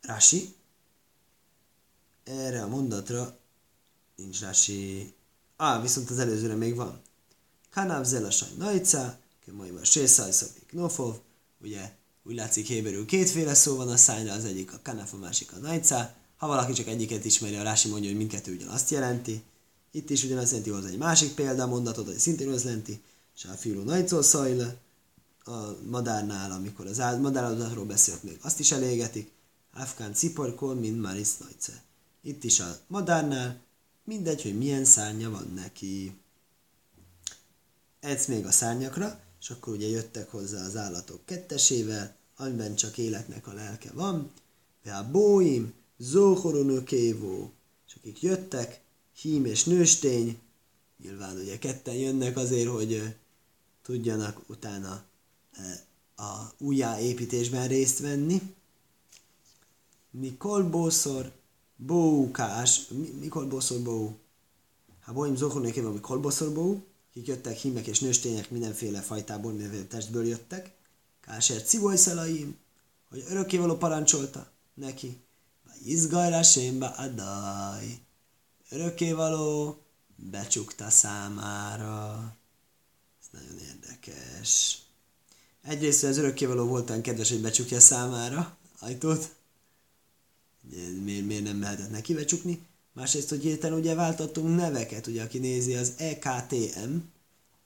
Rási. 0.00 0.54
Erre 2.24 2.62
a 2.62 2.68
mondatra 2.68 3.38
nincs 4.16 4.40
Rási 4.40 5.14
Á, 5.60 5.80
viszont 5.80 6.10
az 6.10 6.18
előzőre 6.18 6.54
még 6.54 6.74
van. 6.74 7.00
Kanav 7.70 8.04
zelasaj 8.04 8.48
najca, 8.58 9.18
kemajva 9.44 9.84
sészajszapik 9.84 10.72
nofov, 10.72 11.16
ugye 11.62 11.92
úgy 12.22 12.34
látszik 12.34 12.66
héberül 12.66 13.06
kétféle 13.06 13.54
szó 13.54 13.76
van 13.76 13.88
a 13.88 13.96
szájra, 13.96 14.32
az 14.32 14.44
egyik 14.44 14.72
a 14.72 14.80
kanaf, 14.82 15.12
a 15.12 15.16
másik 15.16 15.52
a 15.52 15.56
najca. 15.56 16.14
Ha 16.36 16.46
valaki 16.46 16.72
csak 16.72 16.86
egyiket 16.86 17.24
ismeri, 17.24 17.56
a 17.56 17.62
Rási 17.62 17.88
mondja, 17.88 18.08
hogy 18.08 18.18
mindkettő 18.18 18.54
ugyanazt 18.54 18.90
jelenti. 18.90 19.42
Itt 19.90 20.10
is 20.10 20.24
ugyanazt 20.24 20.50
jelenti, 20.50 20.70
az 20.70 20.84
egy 20.84 20.98
másik 20.98 21.34
példa, 21.34 21.66
mondatot, 21.66 22.06
hogy 22.06 22.18
szintén 22.18 22.48
az 22.48 22.64
jelenti. 22.64 23.02
És 23.36 23.44
a 23.44 23.52
fiú 23.52 23.82
najcó 23.82 24.22
szajle, 24.22 24.76
a 25.44 25.58
madárnál, 25.90 26.50
amikor 26.50 26.86
az 26.86 27.00
áld, 27.00 27.20
madáradatról 27.20 27.84
beszélt 27.84 28.22
még, 28.22 28.38
azt 28.42 28.60
is 28.60 28.72
elégetik. 28.72 29.30
Afgán 29.74 30.14
ciporkol, 30.14 30.74
mint 30.74 31.00
Maris 31.00 31.36
Najce. 31.36 31.82
Itt 32.22 32.44
is 32.44 32.60
a 32.60 32.78
madárnál 32.86 33.68
mindegy, 34.04 34.42
hogy 34.42 34.58
milyen 34.58 34.84
szárnya 34.84 35.30
van 35.30 35.52
neki. 35.54 36.18
Edsz 38.00 38.26
még 38.26 38.46
a 38.46 38.50
szárnyakra, 38.50 39.20
és 39.40 39.50
akkor 39.50 39.74
ugye 39.74 39.86
jöttek 39.86 40.30
hozzá 40.30 40.64
az 40.64 40.76
állatok 40.76 41.24
kettesével, 41.24 42.16
amiben 42.36 42.74
csak 42.74 42.98
életnek 42.98 43.46
a 43.46 43.52
lelke 43.52 43.90
van, 43.92 44.32
de 44.82 44.92
a 44.92 45.10
bóim, 45.10 45.72
zóhoronökévó, 45.98 47.52
és 47.86 47.94
akik 47.94 48.22
jöttek, 48.22 48.80
hím 49.20 49.44
és 49.44 49.64
nőstény, 49.64 50.38
nyilván 51.02 51.36
ugye 51.36 51.58
ketten 51.58 51.94
jönnek 51.94 52.36
azért, 52.36 52.68
hogy 52.68 53.14
tudjanak 53.82 54.48
utána 54.48 55.04
a 56.16 56.52
újjáépítésben 56.58 57.68
részt 57.68 57.98
venni. 57.98 58.54
Mikol 60.10 60.62
bószor, 60.62 61.32
Bókás, 61.86 62.80
mikor 63.20 63.48
boszor 63.48 63.82
bó? 63.82 64.18
Ha 65.00 65.12
boim 65.12 65.36
zohornék 65.36 65.76
éve, 65.76 65.88
mikor 65.88 66.20
boszor 66.20 66.52
bó, 66.52 66.82
kik 67.12 67.26
jöttek 67.26 67.56
hímek 67.56 67.86
és 67.86 68.00
nőstények 68.00 68.50
mindenféle 68.50 69.00
fajtából, 69.00 69.52
mindenféle 69.52 69.84
testből 69.84 70.26
jöttek. 70.26 70.74
Kásért 71.20 71.96
szalaim, 71.96 72.56
hogy 73.08 73.24
örökkévaló 73.28 73.76
parancsolta 73.76 74.50
neki. 74.74 75.20
Izgajra 75.84 76.42
sémbe 76.42 76.86
adaj. 76.86 77.98
Örökkévaló 78.68 79.78
becsukta 80.16 80.90
számára. 80.90 82.36
Ez 83.20 83.26
nagyon 83.40 83.58
érdekes. 83.58 84.78
Egyrészt 85.62 86.04
az 86.04 86.18
örökkévaló 86.18 86.64
volt 86.64 86.90
olyan 86.90 87.02
kedves, 87.02 87.28
hogy 87.30 87.40
becsukja 87.40 87.80
számára 87.80 88.56
ajtót, 88.78 89.34
miért, 91.02 91.26
miért 91.26 91.42
nem 91.42 91.60
lehetett 91.60 91.90
neki 91.90 92.14
becsukni. 92.14 92.66
Másrészt, 92.92 93.28
hogy 93.28 93.42
hirtelen 93.42 93.78
ugye 93.78 93.94
váltottunk 93.94 94.56
neveket, 94.56 95.06
ugye 95.06 95.22
aki 95.22 95.38
nézi 95.38 95.74
az 95.74 95.94
EKTM, 95.96 96.96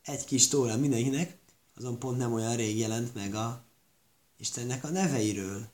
egy 0.02 0.24
kis 0.24 0.48
tóra 0.48 0.76
mindenkinek, 0.76 1.36
azon 1.76 1.98
pont 1.98 2.18
nem 2.18 2.32
olyan 2.32 2.56
rég 2.56 2.78
jelent 2.78 3.14
meg 3.14 3.34
a 3.34 3.64
Istennek 4.36 4.84
a 4.84 4.88
neveiről. 4.88 5.66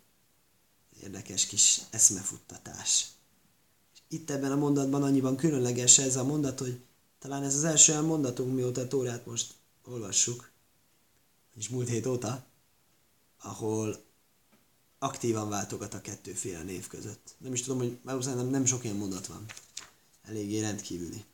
Érdekes 1.02 1.46
kis 1.46 1.80
eszmefuttatás. 1.90 3.06
És 3.94 4.00
itt 4.08 4.30
ebben 4.30 4.52
a 4.52 4.56
mondatban 4.56 5.02
annyiban 5.02 5.36
különleges 5.36 5.98
ez 5.98 6.16
a 6.16 6.24
mondat, 6.24 6.58
hogy 6.58 6.80
talán 7.18 7.42
ez 7.42 7.54
az 7.54 7.64
első 7.64 7.92
olyan 7.92 8.04
mondatunk, 8.04 8.54
mióta 8.54 8.80
a 8.80 8.88
Tórát 8.88 9.26
most 9.26 9.54
olvassuk, 9.84 10.50
és 11.56 11.68
múlt 11.68 11.88
hét 11.88 12.06
óta, 12.06 12.44
ahol 13.38 14.04
aktívan 15.02 15.48
váltogat 15.48 15.94
a 15.94 16.00
kettőféle 16.00 16.62
név 16.62 16.86
között. 16.86 17.34
Nem 17.38 17.52
is 17.52 17.62
tudom, 17.62 17.78
hogy 17.78 17.98
nem, 18.24 18.46
nem 18.46 18.64
sok 18.64 18.84
ilyen 18.84 18.96
mondat 18.96 19.26
van. 19.26 19.44
Eléggé 20.22 20.60
rendkívüli. 20.60 21.24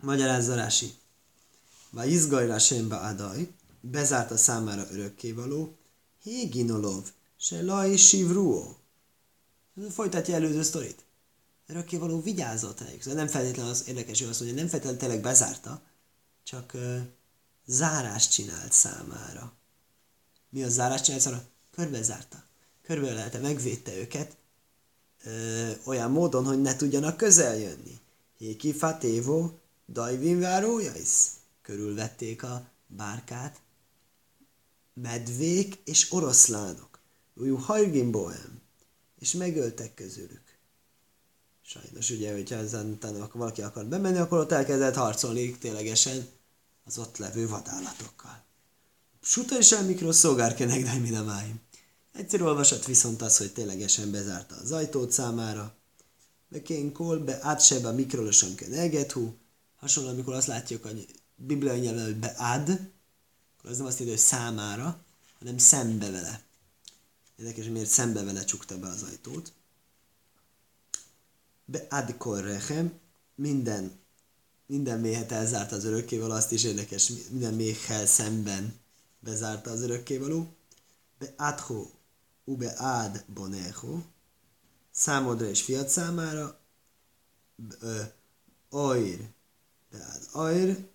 Magyarázza 0.00 0.54
Rási. 0.54 0.94
Vá 1.90 2.06
izgajra 2.06 2.58
sembe 2.58 2.96
adaj, 2.96 3.52
bezárta 3.80 4.36
számára 4.36 4.86
örökkévaló, 4.90 5.76
Héginolov, 6.22 7.10
se 7.36 7.62
laj 7.62 7.96
sivruó. 7.96 8.76
Folytatja 9.90 10.34
előző 10.34 10.62
sztorit. 10.62 11.04
Örökkévaló 11.66 12.22
vigyázott 12.22 12.80
rájuk. 12.80 13.02
Szóval 13.02 13.18
nem 13.18 13.28
feltétlenül 13.28 13.70
az 13.70 13.88
érdekes, 13.88 14.18
hogy 14.18 14.28
azt 14.28 14.40
mondja, 14.40 14.58
nem 14.58 14.68
feltétlenül 14.68 15.00
tényleg 15.00 15.20
bezárta, 15.20 15.82
csak 16.44 16.72
uh, 16.74 17.00
zárást 17.66 18.32
csinált 18.32 18.72
számára 18.72 19.55
mi 20.50 20.62
a 20.62 20.68
zárás 20.68 21.00
csinálsz, 21.00 21.28
körbezárta. 21.70 22.44
Körbe 22.82 23.12
lehelte, 23.12 23.38
megvédte 23.38 23.96
őket 23.96 24.36
ö, 25.24 25.70
olyan 25.84 26.10
módon, 26.10 26.44
hogy 26.44 26.60
ne 26.60 26.76
tudjanak 26.76 27.16
közel 27.16 27.56
jönni. 27.56 28.00
Héki 28.38 28.72
fatévo, 28.72 29.50
dajvin 29.88 30.40
várójais. 30.40 31.26
Körülvették 31.62 32.42
a 32.42 32.68
bárkát, 32.86 33.60
medvék 34.94 35.78
és 35.84 36.12
oroszlánok. 36.12 36.98
Újú 37.34 37.60
bohem. 38.10 38.60
És 39.18 39.32
megöltek 39.32 39.94
közülük. 39.94 40.44
Sajnos 41.62 42.10
ugye, 42.10 42.32
hogyha 42.32 42.56
ezen 42.56 42.86
utána 42.86 43.28
valaki 43.32 43.62
akar 43.62 43.86
bemenni, 43.86 44.18
akkor 44.18 44.38
ott 44.38 44.52
elkezdett 44.52 44.94
harcolni 44.94 45.58
ténylegesen 45.58 46.26
az 46.84 46.98
ott 46.98 47.16
levő 47.16 47.48
vadállatokkal. 47.48 48.45
Suta 49.28 49.58
és 49.58 49.76
mikro 49.86 50.12
szolgárkenek, 50.12 50.86
állj. 51.28 51.54
Egyszerű 52.12 52.42
olvasat 52.42 52.86
viszont 52.86 53.22
az, 53.22 53.36
hogy 53.36 53.52
ténylegesen 53.52 54.10
bezárta 54.10 54.56
az 54.56 54.72
ajtót 54.72 55.12
számára. 55.12 55.74
Bekén 56.48 56.92
kol, 56.92 57.18
be 57.18 57.38
átsebe 57.42 57.90
mikrolosan 57.90 58.54
kenegethu. 58.54 59.32
Hasonló, 59.76 60.10
amikor 60.10 60.34
azt 60.34 60.46
látjuk, 60.46 60.82
hogy 60.82 61.06
bibliai 61.36 61.80
nyelven, 61.80 62.04
hogy 62.04 62.16
beád, 62.16 62.68
akkor 63.58 63.70
az 63.70 63.76
nem 63.76 63.86
azt 63.86 63.98
jelenti, 63.98 64.20
hogy 64.20 64.28
számára, 64.30 65.04
hanem 65.38 65.58
szembe 65.58 66.10
vele. 66.10 66.42
Érdekes, 67.36 67.66
miért 67.66 67.90
szembe 67.90 68.22
vele 68.22 68.44
csukta 68.44 68.78
be 68.78 68.88
az 68.88 69.02
ajtót. 69.02 69.52
Beád 71.64 72.16
korrechem, 72.16 72.92
minden, 73.34 73.92
minden 74.66 75.00
méhet 75.00 75.32
elzárt 75.32 75.72
az 75.72 75.84
örökkével, 75.84 76.30
azt 76.30 76.52
is 76.52 76.64
érdekes, 76.64 77.12
minden 77.30 77.54
méhel 77.54 78.06
szemben 78.06 78.84
bezárta 79.26 79.70
az 79.70 79.80
örökkévaló, 79.80 80.54
be 81.18 81.34
adho, 81.36 81.86
ube 82.44 82.68
ad 82.68 83.24
bonecho, 83.34 83.98
számodra 84.90 85.46
és 85.46 85.62
fiat 85.62 85.88
számára, 85.88 86.60
ajr, 88.70 89.20
tehát 89.90 90.28
ajr, 90.32 90.88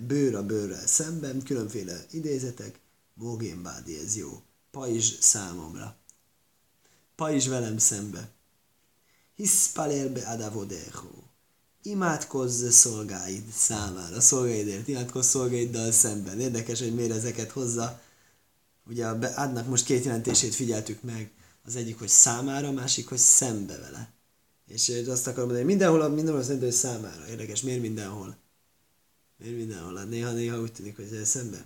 bőr 0.00 0.34
a 0.34 0.46
bőrrel 0.46 0.86
szemben, 0.86 1.42
különféle 1.42 2.06
idézetek, 2.10 2.80
Bógén 3.14 3.62
bádi, 3.62 3.98
ez 3.98 4.16
jó. 4.16 4.42
Pajzs 4.70 5.18
számomra. 5.20 5.96
Pajzs 7.14 7.46
velem 7.46 7.78
szembe. 7.78 8.30
Hisz 9.34 9.72
palérbe 9.72 10.28
adavodecho. 10.28 11.08
Imádkozz 11.82 12.68
szolgáid 12.68 13.48
számára, 13.52 14.20
szolgáidért, 14.20 14.88
imádkozz 14.88 15.26
szolgáiddal 15.26 15.92
szemben. 15.92 16.40
Érdekes, 16.40 16.80
hogy 16.80 16.94
miért 16.94 17.12
ezeket 17.12 17.50
hozza. 17.50 18.00
Ugye 18.86 19.06
adnak 19.06 19.66
most 19.66 19.84
két 19.84 20.04
jelentését 20.04 20.54
figyeltük 20.54 21.02
meg. 21.02 21.30
Az 21.64 21.76
egyik, 21.76 21.98
hogy 21.98 22.08
számára, 22.08 22.68
a 22.68 22.72
másik, 22.72 23.08
hogy 23.08 23.18
szembe 23.18 23.78
vele. 23.78 24.12
És 24.66 25.02
azt 25.08 25.26
akarom 25.26 25.44
mondani, 25.44 25.66
mindenhol, 25.66 26.08
mindenhol 26.08 26.40
azt 26.40 26.48
mondja, 26.48 26.66
hogy 26.66 26.76
számára. 26.76 27.28
Érdekes, 27.28 27.62
miért 27.62 27.80
mindenhol? 27.80 28.36
Miért 29.36 29.56
mindenhol? 29.56 29.96
Hát 29.96 30.08
néha, 30.08 30.30
néha 30.30 30.60
úgy 30.60 30.72
tűnik, 30.72 30.96
hogy 30.96 31.24
szembe. 31.24 31.64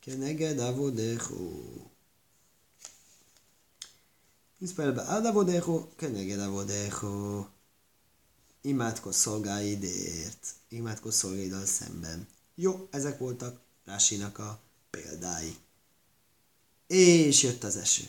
Keneged 0.00 0.58
avodecho. 0.58 1.62
Iszpel 4.58 4.92
be 4.92 5.02
ad 5.02 5.24
avodecho, 5.24 5.88
keneged 5.96 6.40
avodecho. 6.40 7.46
Imádkozz 8.60 9.16
szolgáidért. 9.16 10.54
Imádkozz 10.68 11.16
szolgáiddal 11.16 11.66
szemben. 11.66 12.26
Jó, 12.54 12.88
ezek 12.90 13.18
voltak 13.18 13.60
Rásinak 13.84 14.38
a 14.38 14.60
példái. 14.90 15.56
És 16.86 17.42
jött 17.42 17.64
az 17.64 17.76
eső. 17.76 18.04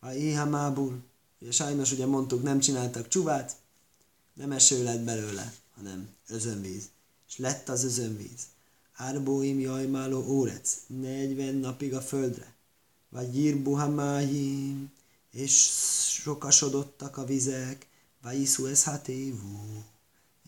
A 0.00 0.10
Ihamábul. 0.10 1.02
Ugye 1.40 1.50
sajnos 1.50 1.92
ugye 1.92 2.06
mondtuk, 2.06 2.42
nem 2.42 2.58
csináltak 2.58 3.08
csuvát, 3.08 3.56
nem 4.34 4.52
eső 4.52 4.82
lett 4.82 5.00
belőle, 5.00 5.54
hanem 5.74 6.08
özönvíz. 6.28 6.88
És 7.28 7.38
lett 7.38 7.68
az 7.68 7.84
özönvíz. 7.84 8.46
Árbóim 8.92 9.60
jajmáló 9.60 10.26
órec, 10.26 10.76
40 10.86 11.54
napig 11.54 11.94
a 11.94 12.00
földre. 12.00 12.54
Vagy 13.08 13.38
írbuhamáim, 13.38 14.92
és 15.30 15.70
sokasodottak 16.08 17.16
a 17.16 17.24
vizek, 17.24 17.86
vagy 18.24 18.40
iszú 18.40 18.66
ez 18.66 18.84
hatévú, 18.84 19.84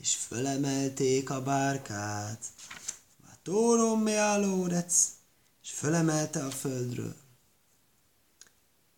és 0.01 0.15
fölemelték 0.15 1.31
a 1.31 1.43
bárkát. 1.43 2.45
Tórom 3.43 4.03
me 4.03 4.47
órec, 4.47 5.09
és 5.63 5.71
fölemelte 5.71 6.45
a 6.45 6.51
földről. 6.51 7.17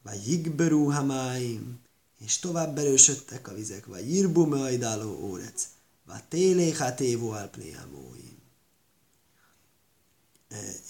Vagy 0.02 0.28
jigberúhamáim, 0.28 1.80
és 2.18 2.38
tovább 2.38 2.78
erősödtek 2.78 3.48
a 3.48 3.54
vizek, 3.54 3.86
vagy 3.86 4.10
írbu 4.10 4.46
majdáló 4.46 5.18
órec, 5.20 5.68
vagy 6.04 6.24
télé 6.24 6.70
hatévú 6.70 7.28
alpnéamóim 7.28 8.38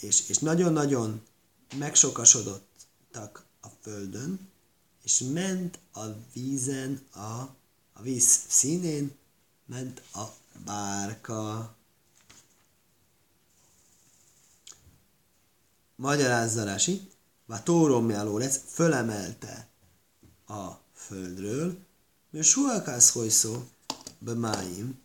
és, 0.01 0.29
és 0.29 0.38
nagyon-nagyon 0.38 1.22
megsokasodottak 1.79 3.44
a 3.61 3.68
földön, 3.81 4.48
és 5.03 5.18
ment 5.33 5.79
a 5.92 6.01
vízen, 6.33 7.03
a, 7.14 7.57
a 7.99 8.03
víz 8.03 8.45
színén, 8.49 9.17
ment 9.67 10.03
a 10.15 10.25
bárka. 10.65 11.77
Magyarázza 15.97 16.65
Rási, 16.65 17.11
vagy 17.47 17.63
tórommjáló 17.63 18.39
lesz, 18.39 18.61
fölemelte 18.67 19.69
a 20.47 20.71
földről, 20.95 21.79
mert 22.31 22.47
suhakász 22.47 23.13
hojszó, 23.13 23.69
bemáim, 24.19 25.01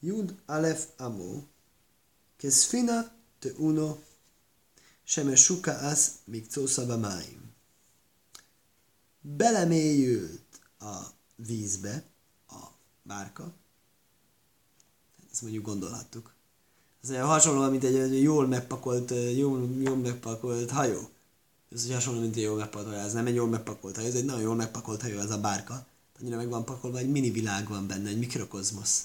jud 0.00 0.40
alef 0.46 0.88
amó, 0.96 1.46
keszfina 2.36 3.12
te 3.38 3.52
uno, 3.56 3.98
suka 5.34 5.78
az 5.78 6.12
mikcósza 6.24 6.86
bemáim. 6.86 7.52
Belemélyült 9.20 10.60
a 10.78 11.00
vízbe 11.36 12.04
bárka, 13.06 13.52
ezt 15.32 15.42
mondjuk 15.42 15.64
gondolhattuk. 15.64 16.34
Ez 17.02 17.10
olyan 17.10 17.26
hasonló, 17.26 17.70
mint 17.70 17.84
egy 17.84 18.22
jól 18.22 18.46
megpakolt, 18.46 19.10
jól, 19.36 19.68
jól 19.78 19.96
megpakolt 19.96 20.70
hajó. 20.70 21.08
Ez 21.72 21.84
egy 21.84 21.92
hasonló, 21.92 22.20
mint 22.20 22.36
egy 22.36 22.42
jól 22.42 22.56
megpakolt 22.56 22.86
hajó. 22.94 23.06
Ez 23.06 23.12
nem 23.12 23.26
egy 23.26 23.34
jól 23.34 23.48
megpakolt 23.48 23.96
hajó, 23.96 24.08
ez 24.08 24.14
egy 24.14 24.24
nagyon 24.24 24.40
jól 24.40 24.54
megpakolt 24.54 25.02
hajó, 25.02 25.18
ez 25.18 25.30
a 25.30 25.40
bárka. 25.40 25.86
Annyira 26.20 26.36
meg 26.36 26.48
van 26.48 26.64
pakolva, 26.64 26.98
egy 26.98 27.10
mini 27.10 27.30
világ 27.30 27.68
van 27.68 27.86
benne, 27.86 28.08
egy 28.08 28.18
mikrokozmosz. 28.18 29.04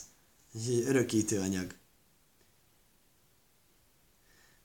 Egy 0.53 0.83
örökítő 0.87 1.39
anyag. 1.39 1.75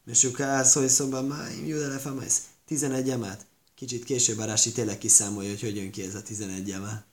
Mesuká 0.04 0.62
szólj 0.62 0.88
szoba 0.88 1.22
máim, 1.22 1.66
Judele 1.66 1.98
famász. 1.98 2.42
11 2.64 3.10
emát. 3.10 3.46
Kicsit 3.74 4.04
később 4.04 4.38
Arási 4.38 4.72
tényleg 4.72 4.98
kiszámolja, 4.98 5.50
hogy 5.50 5.60
hogy 5.60 5.76
jön 5.76 5.90
ki 5.90 6.02
ez 6.02 6.14
a 6.14 6.22
11 6.22 6.70
emát. 6.70 7.06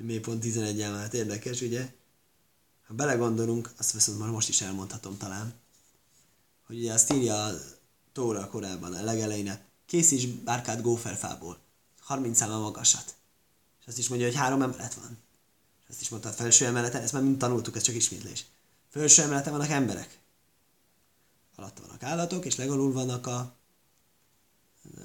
Hogy 0.00 0.08
miért 0.08 0.22
pont 0.22 0.40
11 0.40 0.80
emát. 0.80 1.14
Érdekes, 1.14 1.60
ugye? 1.60 1.92
Ha 2.86 2.94
belegondolunk, 2.94 3.72
azt 3.76 3.92
viszont 3.92 4.18
már 4.18 4.28
most 4.28 4.48
is 4.48 4.60
elmondhatom 4.60 5.16
talán, 5.16 5.54
hogy 6.66 6.78
ugye 6.78 6.92
azt 6.92 7.12
írja 7.12 7.44
a 7.44 7.58
Tóra 8.12 8.46
korábban, 8.46 8.94
a 8.94 9.02
legelején, 9.02 9.58
készíts 9.86 10.26
bárkát 10.26 10.82
góferfából, 10.82 11.58
30 12.00 12.36
száma 12.38 12.58
magasat. 12.58 13.14
És 13.80 13.86
azt 13.86 13.98
is 13.98 14.08
mondja, 14.08 14.26
hogy 14.26 14.36
három 14.36 14.62
emelet 14.62 14.94
van. 14.94 15.18
És 15.82 15.88
azt 15.88 16.00
is 16.00 16.08
mondta, 16.08 16.28
a 16.28 16.32
felső 16.32 16.66
emeleten, 16.66 17.02
ezt 17.02 17.12
már 17.12 17.22
mind 17.22 17.38
tanultuk, 17.38 17.76
ez 17.76 17.82
csak 17.82 17.94
ismétlés. 17.94 18.46
Felső 18.88 19.22
emeleten 19.22 19.52
vannak 19.52 19.70
emberek 19.70 20.18
alatt 21.54 21.78
vannak 21.78 22.02
állatok, 22.02 22.44
és 22.44 22.56
legalul 22.56 22.92
vannak 22.92 23.26
a 23.26 23.56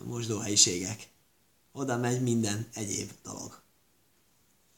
mosdóhelyiségek. 0.03 1.09
Oda 1.71 1.97
megy 1.97 2.21
minden 2.21 2.67
egyéb 2.73 3.11
dolog. 3.23 3.63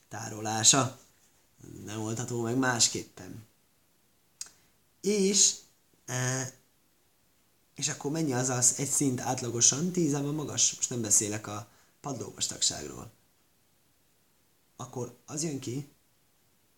Tárolása 0.10 1.00
nem 1.86 2.02
oldható 2.02 2.42
meg 2.42 2.58
másképpen. 2.58 3.46
És 5.02 5.56
e, 6.06 6.54
és 7.76 7.88
akkor 7.88 8.12
mennyi 8.12 8.34
az 8.34 8.50
az 8.50 8.74
egy 8.78 8.90
szint 8.90 9.20
átlagosan, 9.20 9.92
tíz 9.92 10.14
a 10.14 10.32
magas, 10.32 10.76
most 10.76 10.90
nem 10.90 11.02
beszélek 11.02 11.48
a 11.48 11.68
padlóvastagságról. 12.02 13.12
Akkor 14.76 15.18
az 15.26 15.44
jön 15.44 15.60
ki, 15.60 15.88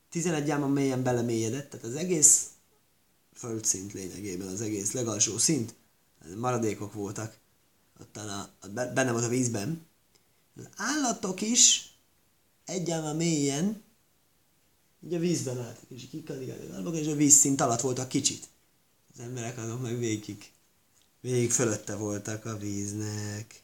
11 0.10 0.50
áma 0.50 0.68
mélyen 0.68 1.04
belemélyedett, 1.04 1.70
tehát 1.70 1.86
az 1.86 1.96
egész 1.96 2.48
földszint 3.34 3.94
lényegében, 3.94 4.48
az 4.48 4.62
egész 4.62 4.92
legalsó 4.92 5.38
szint, 5.38 5.76
maradékok 6.36 6.94
voltak, 6.94 7.38
ott 8.00 8.18
a, 8.18 8.50
a, 8.62 8.68
benne 8.68 9.12
volt 9.12 9.24
a 9.24 9.28
vízben. 9.28 9.86
Az 10.56 10.68
állatok 10.76 11.42
is 11.42 11.89
egyáltalán 12.70 13.16
mélyen, 13.16 13.84
ugye 15.00 15.18
a 15.18 15.20
vízben 15.20 15.60
álltak, 15.60 15.90
és 15.90 16.08
kikadigáltak, 16.10 16.96
és 16.96 17.08
a 17.08 17.16
vízszint 17.16 17.62
alatt 17.62 17.82
voltak 17.82 18.08
kicsit. 18.08 18.48
Az 19.14 19.20
emberek 19.20 19.58
azok 19.58 19.82
meg 19.82 19.98
végig, 19.98 20.52
végig 21.22 21.52
fölötte 21.52 21.96
voltak 21.96 22.46
a 22.46 22.58
víznek. 22.58 23.64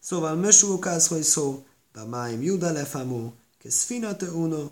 Szóval 0.00 0.34
mösulkász, 0.34 1.06
hogy 1.06 1.22
szó, 1.22 1.64
máim 2.08 2.42
juda 2.42 2.72
lefamó, 2.72 3.34
kez 3.58 3.82
finate 3.82 4.30
uno, 4.30 4.70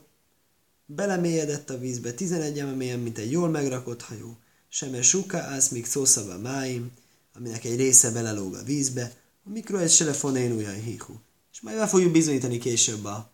belemélyedett 0.86 1.70
a 1.70 1.78
vízbe, 1.78 2.12
11 2.12 2.76
mélyen, 2.76 2.98
mint 2.98 3.18
egy 3.18 3.30
jól 3.30 3.48
megrakott 3.48 4.02
hajó. 4.02 4.36
Seme 4.68 5.02
suka 5.02 5.38
az 5.38 5.68
még 5.68 5.86
szószava 5.86 6.38
máim, 6.38 6.90
aminek 7.34 7.64
egy 7.64 7.76
része 7.76 8.10
belelóg 8.10 8.54
a 8.54 8.62
vízbe, 8.62 9.16
a 9.44 9.50
mikro 9.50 9.78
egy 9.78 9.96
telefonén 9.96 10.56
olyan 10.56 10.82
hihu. 10.82 11.14
És 11.52 11.60
majd 11.60 11.76
be 11.76 11.86
fogjuk 11.86 12.12
bizonyítani 12.12 12.58
később 12.58 13.04
a 13.04 13.32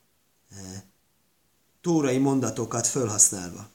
e, 0.50 0.84
tórai 1.80 2.18
mondatokat 2.18 2.86
felhasználva. 2.86 3.70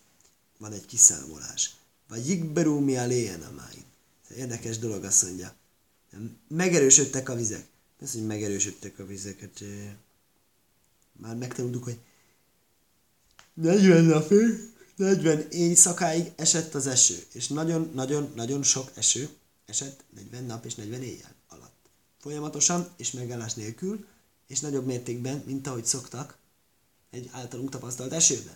Van 0.58 0.72
egy 0.72 0.86
kiszámolás. 0.86 1.76
Vagy 2.08 2.28
jigberú 2.28 2.80
mi 2.80 2.98
a 2.98 3.06
léjen 3.06 3.42
a 3.42 3.52
máim. 3.52 3.84
Ez 4.30 4.38
érdekes 4.38 4.78
dolog, 4.78 5.04
azt 5.04 5.24
mondja. 5.24 5.56
Megerősödtek 6.48 7.30
a 7.30 7.36
vizek. 7.36 7.66
Ez, 8.02 8.12
hogy 8.12 8.26
megerősödtek 8.26 9.00
a 9.00 9.06
vizeket. 9.06 9.62
E, 9.62 9.98
már 11.12 11.36
megtanultuk, 11.36 11.84
hogy 11.84 12.00
40 13.54 14.04
napig, 14.04 14.72
40 14.96 15.48
éjszakáig 15.50 16.32
esett 16.36 16.74
az 16.74 16.88
eső, 16.88 17.24
és 17.32 17.48
nagyon-nagyon-nagyon 17.48 18.64
sok 18.64 18.92
eső 18.94 19.30
esett 19.66 20.04
40 20.16 20.44
nap 20.44 20.66
és 20.66 20.76
40 20.76 21.04
éjjel 21.04 21.36
alatt. 21.48 21.90
Folyamatosan 22.20 22.90
és 22.98 23.12
megállás 23.12 23.54
nélkül, 23.54 24.06
és 24.54 24.60
nagyobb 24.60 24.86
mértékben, 24.86 25.44
mint 25.46 25.68
ahogy 25.68 25.86
szoktak 25.86 26.38
egy 27.10 27.30
általunk 27.32 27.70
tapasztalt 27.70 28.14
esőben. 28.14 28.56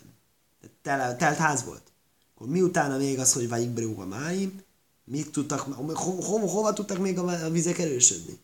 Tel, 0.82 1.16
telt 1.16 1.36
ház 1.36 1.64
volt. 1.64 1.92
Akkor 2.34 2.48
miutána 2.48 2.96
még 2.96 3.18
az, 3.18 3.32
hogy 3.32 3.48
vágyik 3.48 3.98
a 3.98 4.04
máim, 4.04 4.62
mit 5.04 5.30
tudtak, 5.30 5.60
ho, 5.60 6.22
ho, 6.22 6.46
hova 6.46 6.72
tudtak 6.72 6.98
még 6.98 7.18
a 7.18 7.50
vizek 7.50 7.78
erősödni? 7.78 8.38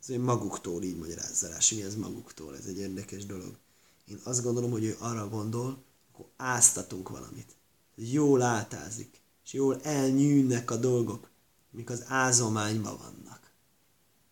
az 0.00 0.10
ő 0.10 0.20
maguktól 0.20 0.82
így 0.82 0.98
magyarázza 0.98 1.48
Rási, 1.48 1.74
mi 1.74 1.82
az 1.82 1.94
maguktól, 1.94 2.56
ez 2.56 2.64
egy 2.64 2.78
érdekes 2.78 3.26
dolog. 3.26 3.56
Én 4.04 4.20
azt 4.22 4.42
gondolom, 4.42 4.70
hogy 4.70 4.84
ő 4.84 4.96
arra 4.98 5.28
gondol, 5.28 5.82
akkor 6.12 6.26
áztatunk 6.36 7.08
valamit. 7.08 7.56
Jól 7.94 8.42
átázik, 8.42 9.20
és 9.44 9.52
jól 9.52 9.80
elnyűnnek 9.82 10.70
a 10.70 10.76
dolgok, 10.76 11.30
amik 11.72 11.90
az 11.90 12.04
ázományban 12.06 12.96
vannak. 12.96 13.52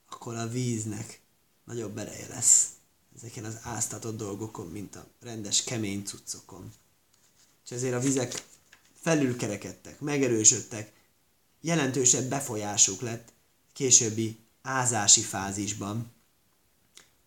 Akkor 0.09 0.35
a 0.35 0.49
víznek 0.49 1.19
nagyobb 1.70 1.98
ereje 1.98 2.26
lesz 2.28 2.68
ezeken 3.16 3.44
az 3.44 3.59
áztatott 3.62 4.16
dolgokon, 4.16 4.66
mint 4.66 4.96
a 4.96 5.06
rendes 5.20 5.64
kemény 5.64 6.04
cuccokon. 6.04 6.72
És 7.64 7.70
ezért 7.70 7.94
a 7.94 8.00
vizek 8.00 8.44
felülkerekedtek, 9.00 10.00
megerősödtek, 10.00 10.92
jelentősebb 11.61 12.28
befolyásuk 12.28 13.00
lett 13.00 13.33
későbbi 13.72 14.38
ázási 14.62 15.20
fázisban, 15.20 16.12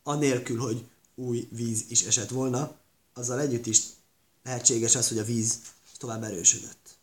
anélkül, 0.03 0.59
hogy 0.59 0.85
új 1.15 1.47
víz 1.51 1.85
is 1.87 2.03
esett 2.03 2.29
volna, 2.29 2.75
azzal 3.13 3.39
együtt 3.39 3.65
is 3.65 3.81
lehetséges 4.43 4.95
az, 4.95 5.07
hogy 5.07 5.17
a 5.17 5.23
víz 5.23 5.59
tovább 5.97 6.23
erősödött. 6.23 6.97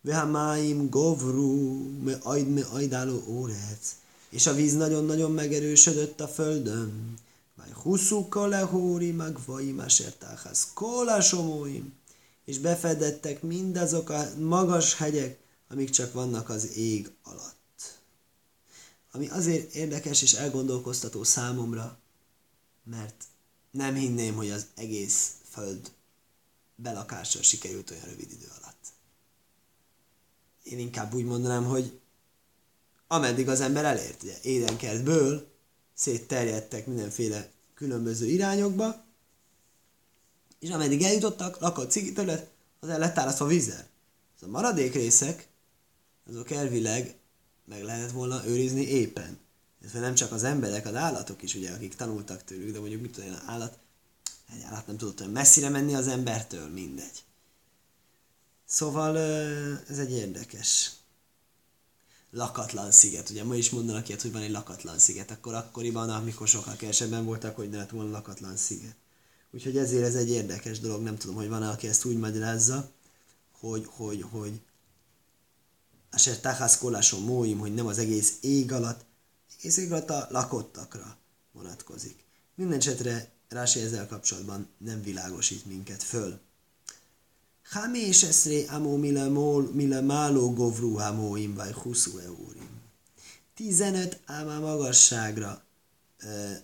Vehamáim 0.00 0.88
govru 0.88 1.82
me 2.02 2.18
ajd 2.22 2.48
me 2.48 2.64
ajdáló 2.64 3.24
órec. 3.26 3.96
És 4.28 4.46
a 4.46 4.54
víz 4.54 4.74
nagyon-nagyon 4.74 5.32
megerősödött 5.32 6.20
a 6.20 6.28
földön. 6.28 7.14
Vaj 7.56 7.70
huszú 7.72 8.28
kalehóri 8.28 9.12
meg 9.12 9.38
vai 9.46 9.74
kolásomóim. 10.74 11.92
És 12.44 12.58
befedettek 12.58 13.42
mindazok 13.42 14.10
a 14.10 14.28
magas 14.38 14.94
hegyek, 14.94 15.38
amik 15.68 15.90
csak 15.90 16.12
vannak 16.12 16.48
az 16.48 16.76
ég 16.76 17.10
alatt. 17.22 18.00
Ami 19.12 19.28
azért 19.28 19.74
érdekes 19.74 20.22
és 20.22 20.32
elgondolkoztató 20.32 21.24
számomra, 21.24 21.98
mert 22.84 23.24
nem 23.70 23.94
hinném, 23.94 24.34
hogy 24.34 24.50
az 24.50 24.66
egész 24.74 25.30
föld 25.50 25.92
belakással 26.74 27.42
sikerült 27.42 27.90
olyan 27.90 28.04
rövid 28.04 28.30
idő 28.30 28.46
alatt. 28.60 28.86
Én 30.62 30.78
inkább 30.78 31.14
úgy 31.14 31.24
mondanám, 31.24 31.64
hogy 31.64 32.00
ameddig 33.06 33.48
az 33.48 33.60
ember 33.60 33.84
elért, 33.84 34.22
ugye 34.22 34.34
édenkertből 34.42 35.48
szétterjedtek 35.94 36.86
mindenféle 36.86 37.50
különböző 37.74 38.26
irányokba, 38.26 39.04
és 40.58 40.70
ameddig 40.70 41.02
eljutottak, 41.02 41.58
lakott 41.58 41.90
cigi 41.90 42.12
terület, 42.12 42.50
az 42.80 42.88
el 42.88 42.98
lett 42.98 43.18
árazva 43.18 43.46
vízzel. 43.46 43.86
Az 44.36 44.42
a 44.42 44.50
maradék 44.50 44.94
részek, 44.94 45.48
azok 46.28 46.50
elvileg 46.50 47.16
meg 47.64 47.82
lehetett 47.82 48.10
volna 48.10 48.46
őrizni 48.46 48.86
éppen. 48.86 49.38
Ez 49.84 49.92
nem 49.92 50.14
csak 50.14 50.32
az 50.32 50.44
emberek, 50.44 50.86
az 50.86 50.94
állatok 50.94 51.42
is, 51.42 51.54
ugye, 51.54 51.72
akik 51.72 51.94
tanultak 51.94 52.44
tőlük, 52.44 52.72
de 52.72 52.78
mondjuk 52.78 53.00
mit 53.00 53.12
tudom, 53.12 53.30
az 53.32 53.42
állat, 53.46 53.78
egy 54.54 54.62
állat 54.62 54.86
nem 54.86 54.96
tudott 54.96 55.20
olyan 55.20 55.32
messzire 55.32 55.68
menni 55.68 55.94
az 55.94 56.08
embertől, 56.08 56.68
mindegy. 56.68 57.24
Szóval 58.64 59.18
ez 59.88 59.98
egy 59.98 60.12
érdekes 60.12 60.92
lakatlan 62.36 62.90
sziget. 62.90 63.30
Ugye 63.30 63.44
ma 63.44 63.54
is 63.54 63.70
mondanak 63.70 64.08
ilyet, 64.08 64.22
hogy 64.22 64.32
van 64.32 64.42
egy 64.42 64.50
lakatlan 64.50 64.98
sziget. 64.98 65.30
Akkor 65.30 65.54
akkoriban, 65.54 66.10
amikor 66.10 66.48
sokkal 66.48 66.76
kevesebben 66.76 67.24
voltak, 67.24 67.56
hogy 67.56 67.70
ne 67.70 67.76
lett 67.76 67.90
volna 67.90 68.10
lakatlan 68.10 68.56
sziget. 68.56 68.96
Úgyhogy 69.50 69.76
ezért 69.76 70.04
ez 70.04 70.14
egy 70.14 70.30
érdekes 70.30 70.80
dolog. 70.80 71.02
Nem 71.02 71.16
tudom, 71.16 71.36
hogy 71.36 71.48
van-e, 71.48 71.68
aki 71.68 71.88
ezt 71.88 72.04
úgy 72.04 72.16
magyarázza, 72.16 72.90
hogy, 73.52 73.86
hogy, 73.90 74.24
hogy 74.30 74.60
Aser 76.10 76.40
Tahász 76.40 76.78
Koláson 76.78 77.22
Móim, 77.22 77.58
hogy 77.58 77.74
nem 77.74 77.86
az 77.86 77.98
egész 77.98 78.36
ég 78.40 78.72
alatt, 78.72 79.04
egész 79.58 79.76
ég 79.76 79.92
alatt 79.92 80.10
a 80.10 80.26
lakottakra 80.30 81.16
vonatkozik. 81.52 82.24
Minden 82.54 82.78
esetre 82.78 83.34
Rási 83.48 83.80
ezzel 83.80 84.06
kapcsolatban 84.06 84.68
nem 84.78 85.02
világosít 85.02 85.66
minket 85.66 86.02
föl. 86.02 86.40
Mile, 88.96 89.28
mól, 89.28 89.70
mile 89.72 90.00
máló 90.00 90.52
govru 90.52 90.94
hamóim 90.94 91.54
vagy 91.54 91.72
huszú 91.72 92.18
eurim. 92.18 92.68
15 93.54 94.20
ámá 94.24 94.58
magasságra 94.58 95.64
e, 96.18 96.62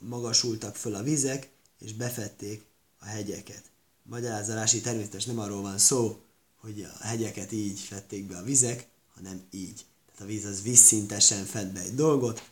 magasultak 0.00 0.76
föl 0.76 0.94
a 0.94 1.02
vizek, 1.02 1.50
és 1.80 1.92
befették 1.92 2.64
a 2.98 3.04
hegyeket. 3.04 3.62
Magyarázalási 4.02 4.80
természetes 4.80 5.24
nem 5.24 5.38
arról 5.38 5.62
van 5.62 5.78
szó, 5.78 6.20
hogy 6.60 6.82
a 6.82 7.04
hegyeket 7.04 7.52
így 7.52 7.80
fették 7.80 8.26
be 8.26 8.36
a 8.36 8.42
vizek, 8.42 8.88
hanem 9.14 9.42
így. 9.50 9.84
Tehát 10.06 10.22
a 10.22 10.24
víz 10.24 10.44
az 10.44 10.62
vízszintesen 10.62 11.44
fed 11.44 11.72
be 11.72 11.80
egy 11.80 11.94
dolgot, 11.94 12.50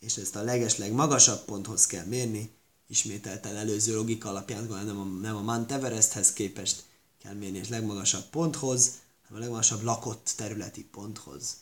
és 0.00 0.16
ezt 0.16 0.36
a 0.36 0.42
legesleg 0.42 0.92
magasabb 0.92 1.44
ponthoz 1.44 1.86
kell 1.86 2.04
mérni, 2.04 2.50
ismételten 2.92 3.56
előző 3.56 3.94
logika 3.94 4.28
alapján, 4.28 4.64
nem 4.64 4.98
a, 4.98 5.04
nem 5.04 5.36
a 5.36 5.42
Mount 5.42 5.72
Everesthez 5.72 6.32
képest 6.32 6.84
kell 7.18 7.34
mérni, 7.34 7.58
és 7.58 7.68
legmagasabb 7.68 8.24
ponthoz, 8.24 9.00
hanem 9.22 9.38
a 9.38 9.44
legmagasabb 9.44 9.82
lakott 9.82 10.32
területi 10.36 10.84
ponthoz 10.84 11.56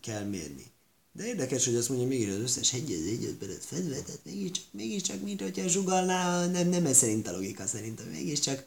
kell 0.00 0.24
mérni. 0.24 0.72
De 1.12 1.26
érdekes, 1.26 1.64
hogy 1.64 1.74
azt 1.74 1.88
mondja, 1.88 2.06
mégis 2.06 2.28
az 2.28 2.40
összes 2.40 2.70
hegy 2.70 2.92
az 2.92 3.06
egyet 3.06 3.34
beled 3.34 3.60
fedve, 3.60 4.02
tehát 4.02 4.24
mégiscsak, 4.24 4.64
mégiscsak 4.70 5.20
mint 5.20 5.40
hogyha 5.40 5.68
zsugalná, 5.68 6.46
nem, 6.46 6.68
nem 6.68 6.86
ez 6.86 6.96
szerint 6.96 7.28
a 7.28 7.32
logika 7.32 7.66
szerint, 7.66 8.10
mégiscsak 8.10 8.66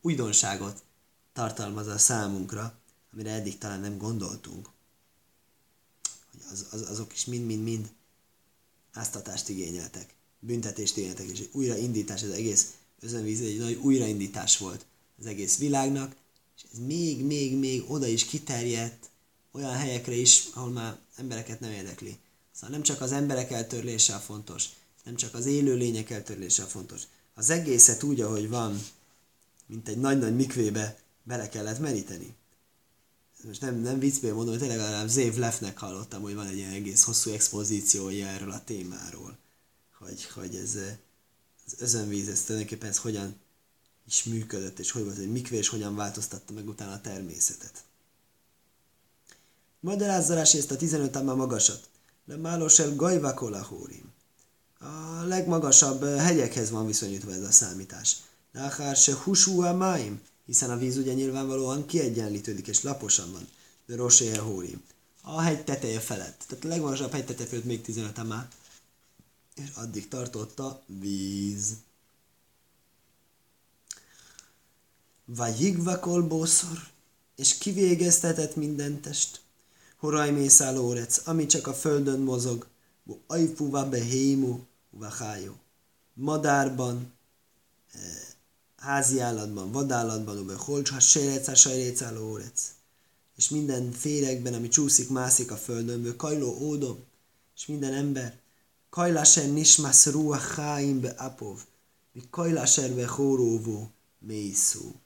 újdonságot 0.00 0.82
tartalmaz 1.32 1.86
a 1.86 1.98
számunkra, 1.98 2.78
amire 3.12 3.30
eddig 3.30 3.58
talán 3.58 3.80
nem 3.80 3.98
gondoltunk. 3.98 4.68
Hogy 6.30 6.40
az, 6.52 6.66
az, 6.70 6.90
azok 6.90 7.12
is 7.12 7.24
mind-mind-mind 7.24 7.90
áztatást 8.92 9.48
igényeltek, 9.48 10.14
büntetést 10.40 10.96
igényeltek, 10.96 11.26
és 11.26 11.38
egy 11.38 11.48
újraindítás, 11.52 12.22
az 12.22 12.30
egész 12.30 12.66
özönvíz 13.00 13.40
egy 13.40 13.58
nagy 13.58 13.78
újraindítás 13.82 14.58
volt 14.58 14.84
az 15.18 15.26
egész 15.26 15.58
világnak, 15.58 16.16
és 16.56 16.62
ez 16.72 16.78
még, 16.86 17.24
még, 17.24 17.56
még 17.56 17.90
oda 17.90 18.06
is 18.06 18.24
kiterjedt, 18.24 19.10
olyan 19.52 19.72
helyekre 19.72 20.14
is, 20.14 20.48
ahol 20.54 20.70
már 20.70 20.98
embereket 21.16 21.60
nem 21.60 21.70
érdekli. 21.70 22.16
Szóval 22.52 22.70
nem 22.70 22.82
csak 22.82 23.00
az 23.00 23.12
emberek 23.12 23.50
eltörlése 23.50 24.14
a 24.14 24.18
fontos, 24.18 24.64
nem 25.04 25.16
csak 25.16 25.34
az 25.34 25.46
élő 25.46 25.74
lények 25.74 26.10
eltörlése 26.10 26.62
a 26.62 26.66
fontos. 26.66 27.02
Az 27.34 27.50
egészet 27.50 28.02
úgy, 28.02 28.20
ahogy 28.20 28.48
van, 28.48 28.82
mint 29.66 29.88
egy 29.88 29.98
nagy-nagy 29.98 30.36
mikvébe 30.36 30.98
bele 31.22 31.48
kellett 31.48 31.78
meríteni. 31.78 32.34
Most 33.46 33.60
nem, 33.60 33.80
nem 33.80 33.98
viccből 33.98 34.34
mondom, 34.34 34.50
hogy 34.50 34.58
tényleg 34.58 34.78
legalább 34.78 35.08
Zév 35.08 35.36
Lefnek 35.36 35.78
hallottam, 35.78 36.22
hogy 36.22 36.34
van 36.34 36.46
egy 36.46 36.56
ilyen 36.56 36.72
egész 36.72 37.02
hosszú 37.02 37.30
expozíciója 37.30 38.26
erről 38.26 38.50
a 38.50 38.64
témáról. 38.64 39.38
Hogy, 40.04 40.24
hogy 40.24 40.54
ez 40.54 40.76
az 41.66 41.74
özönvíz, 41.78 42.28
ez 42.28 42.42
tulajdonképpen 42.42 42.88
ez 42.88 42.98
hogyan 42.98 43.36
is 44.06 44.24
működött, 44.24 44.78
és 44.78 44.90
hogy 44.90 45.04
volt 45.04 45.18
egy 45.18 45.32
mikvé, 45.32 45.56
és 45.56 45.68
hogyan 45.68 45.96
változtatta 45.96 46.52
meg 46.52 46.68
utána 46.68 46.92
a 46.92 47.00
természetet. 47.00 47.84
Magyarázzalás 49.80 50.54
ezt 50.54 50.70
a 50.70 50.76
15 50.76 51.16
amma 51.16 51.34
magasat. 51.34 51.88
De 52.24 52.36
Málosel 52.36 52.96
Gajvakolahórim. 52.96 54.12
A 54.78 55.22
legmagasabb 55.24 56.04
hegyekhez 56.04 56.70
van 56.70 56.86
viszonyítva 56.86 57.32
ez 57.32 57.42
a 57.42 57.50
számítás. 57.50 58.16
Nachár 58.52 58.96
se 58.96 59.14
husú 59.14 59.62
a 59.62 59.74
máim, 59.74 60.20
hiszen 60.46 60.70
a 60.70 60.76
víz 60.76 60.96
ugye 60.96 61.12
nyilvánvalóan 61.12 61.86
kiegyenlítődik 61.86 62.66
és 62.66 62.82
laposan 62.82 63.32
van. 63.32 63.48
De 63.86 63.96
Rosé 63.96 64.36
Hóri. 64.36 64.76
A 65.22 65.40
hegy 65.40 65.64
teteje 65.64 66.00
felett. 66.00 66.44
Tehát 66.48 66.64
a 66.64 66.68
legmagasabb 66.68 67.12
hegy 67.12 67.24
teteje 67.24 67.48
felett 67.48 67.64
még 67.64 67.82
15 67.82 68.18
amá. 68.18 68.48
És 69.64 69.70
addig 69.74 70.08
tartott 70.08 70.58
a 70.58 70.82
víz. 70.86 71.76
Vagy 75.24 75.60
jigvakolbószor, 75.60 76.88
és 77.36 77.58
kivégeztetett 77.58 78.56
minden 78.56 79.00
test. 79.00 79.40
Horaj 79.96 80.30
mészálórec, 80.30 81.26
ami 81.26 81.46
csak 81.46 81.66
a 81.66 81.74
földön 81.74 82.20
mozog, 82.20 82.66
ajfúva 83.26 83.88
behému, 83.88 84.60
vahájó. 84.90 85.56
Madárban, 86.14 87.12
eh, 87.92 88.00
házi 88.76 89.20
állatban, 89.20 89.72
vadállatban, 89.72 90.38
ube 90.38 90.54
holcs, 90.54 90.90
ha 90.90 91.00
sajrec, 91.00 92.02
órec. 92.20 92.72
És 93.36 93.48
minden 93.48 93.92
féregben, 93.92 94.54
ami 94.54 94.68
csúszik, 94.68 95.08
mászik 95.08 95.50
a 95.50 95.56
földön, 95.56 96.16
kajló 96.16 96.58
ódom, 96.60 97.04
és 97.56 97.66
minden 97.66 97.92
ember, 97.92 98.39
kajlásen 98.90 99.50
nismas 99.50 100.06
ruach 100.06 100.54
háim 100.54 101.00
be 101.00 101.08
apov, 101.08 101.60
mi 102.12 102.22
kajláserve 102.30 103.06
hóróvó 103.06 103.90
mészú. 104.18 105.00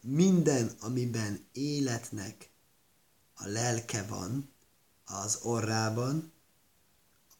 Minden, 0.00 0.70
amiben 0.80 1.44
életnek 1.52 2.48
a 3.34 3.46
lelke 3.46 4.02
van, 4.02 4.48
az 5.04 5.38
orrában, 5.42 6.32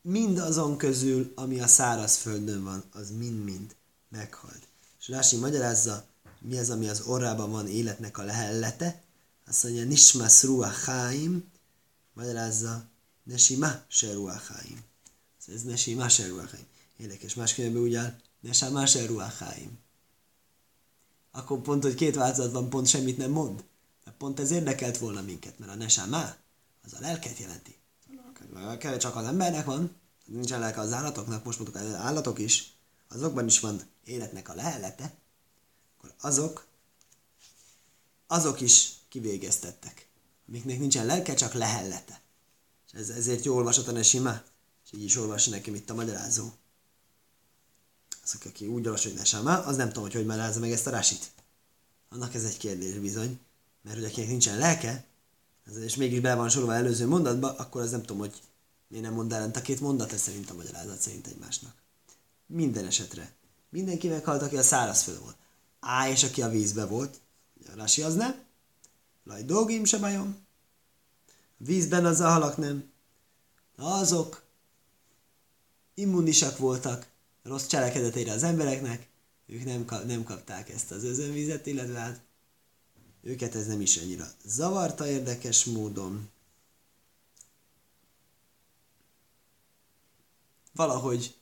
mind 0.02 0.38
azon 0.38 0.76
közül, 0.76 1.32
ami 1.34 1.60
a 1.60 1.66
szárazföldön 1.66 2.64
van, 2.64 2.84
az 2.92 3.10
mind-mind 3.10 3.76
meghalt. 4.08 4.68
És 5.00 5.08
Rási 5.08 5.36
magyarázza, 5.36 6.04
mi 6.40 6.58
az, 6.58 6.70
ami 6.70 6.88
az 6.88 7.00
orrában 7.00 7.50
van 7.50 7.68
életnek 7.68 8.18
a 8.18 8.22
lehellete, 8.22 9.02
azt 9.46 9.62
mondja, 9.62 9.84
Nismas 9.84 10.42
Ruach 10.42 10.84
Chaim, 10.84 11.50
Magyarázza, 12.12 12.84
Nesima 13.24 13.84
Seruachaim. 13.88 14.84
Ez 15.46 15.62
Nesima 15.62 16.08
Seruachaim. 16.08 16.66
Érdekes, 16.96 17.34
más 17.34 17.54
könyvben 17.54 17.82
úgy 17.82 17.94
áll, 17.94 18.20
Nesama 18.40 18.86
Seruachaim. 18.86 19.78
Akkor 21.30 21.60
pont, 21.60 21.82
hogy 21.82 21.94
két 21.94 22.14
változat 22.14 22.52
van, 22.52 22.68
pont 22.68 22.86
semmit 22.86 23.16
nem 23.16 23.30
mond. 23.30 23.64
Mert 24.04 24.16
pont 24.16 24.40
ez 24.40 24.50
érdekelt 24.50 24.98
volna 24.98 25.22
minket, 25.22 25.58
mert 25.58 25.72
a 25.72 25.74
Nesama 25.74 26.36
az 26.84 26.92
a 26.92 27.00
lelket 27.00 27.38
jelenti. 27.38 27.76
Csak 28.98 29.16
az 29.16 29.26
embernek 29.26 29.64
van, 29.64 29.96
nincsen 30.24 30.60
lelke 30.60 30.80
az 30.80 30.92
állatoknak, 30.92 31.44
most 31.44 31.58
mondtuk, 31.58 31.82
az 31.82 31.94
állatok 31.94 32.38
is, 32.38 32.72
azokban 33.08 33.46
is 33.46 33.60
van 33.60 33.82
életnek 34.04 34.48
a 34.48 34.54
lehellete, 34.54 35.14
akkor 35.96 36.14
azok, 36.20 36.66
azok 38.26 38.60
is 38.60 38.92
kivégeztettek, 39.08 40.08
amiknek 40.48 40.78
nincsen 40.78 41.06
lelke, 41.06 41.34
csak 41.34 41.52
lehellete. 41.52 42.20
Ez, 42.94 43.08
ezért 43.08 43.44
jó 43.44 43.56
olvasat 43.56 43.88
a 43.88 43.92
Nesima, 43.92 44.42
és 44.84 44.92
így 44.92 45.04
is 45.04 45.16
olvassa 45.16 45.50
nekem 45.50 45.74
itt 45.74 45.90
a 45.90 45.94
magyarázó. 45.94 46.50
Azok, 48.24 48.44
aki 48.44 48.66
úgy 48.66 48.86
olvas, 48.86 49.02
hogy 49.02 49.14
Nesama, 49.14 49.64
az 49.64 49.76
nem 49.76 49.88
tudom, 49.88 50.02
hogy 50.02 50.12
hogy 50.12 50.26
magyarázza 50.26 50.60
meg 50.60 50.70
ezt 50.70 50.86
a 50.86 50.90
rásit. 50.90 51.30
Annak 52.08 52.34
ez 52.34 52.44
egy 52.44 52.56
kérdés 52.56 52.94
bizony, 52.94 53.38
mert 53.82 53.96
hogy 53.96 54.04
akinek 54.04 54.28
nincsen 54.28 54.58
lelke, 54.58 55.04
és 55.84 55.96
mégis 55.96 56.20
be 56.20 56.34
van 56.34 56.48
sorolva 56.48 56.74
előző 56.74 57.06
mondatba, 57.06 57.54
akkor 57.56 57.80
az 57.80 57.90
nem 57.90 58.00
tudom, 58.00 58.18
hogy 58.18 58.42
miért 58.88 59.04
nem 59.04 59.14
mond 59.14 59.32
ellent 59.32 59.56
a 59.56 59.62
két 59.62 59.80
mondat, 59.80 60.12
ez 60.12 60.20
szerint 60.20 60.50
a 60.50 60.54
magyarázat 60.54 61.00
szerint 61.00 61.26
egymásnak. 61.26 61.74
Minden 62.46 62.86
esetre. 62.86 63.32
Mindenki 63.70 64.08
meghalt, 64.08 64.42
aki 64.42 64.56
a 64.56 64.62
szárazföld 64.62 65.20
volt. 65.20 65.36
Á, 65.80 66.08
és 66.08 66.22
aki 66.22 66.42
a 66.42 66.48
vízbe 66.48 66.84
volt. 66.84 67.20
A 67.66 67.76
Rasi 67.76 68.02
az 68.02 68.14
nem. 68.14 68.42
Laj 69.24 69.42
dolgim 69.42 69.84
se 69.84 69.98
bajom. 69.98 70.43
Vízben 71.56 72.04
az 72.04 72.20
a 72.20 72.28
halak 72.28 72.56
nem. 72.56 72.92
Azok 73.76 74.42
immunisak 75.94 76.58
voltak 76.58 77.08
rossz 77.42 77.66
cselekedetére 77.66 78.32
az 78.32 78.42
embereknek, 78.42 79.08
ők 79.46 79.64
nem, 79.64 79.84
kap, 79.84 80.04
nem 80.04 80.24
kapták 80.24 80.68
ezt 80.68 80.90
az 80.90 81.04
özönvizet, 81.04 81.66
illetve 81.66 81.98
hát 81.98 82.20
őket 83.22 83.54
ez 83.54 83.66
nem 83.66 83.80
is 83.80 83.96
annyira 83.96 84.26
zavarta 84.44 85.06
érdekes 85.06 85.64
módon. 85.64 86.28
Valahogy 90.72 91.36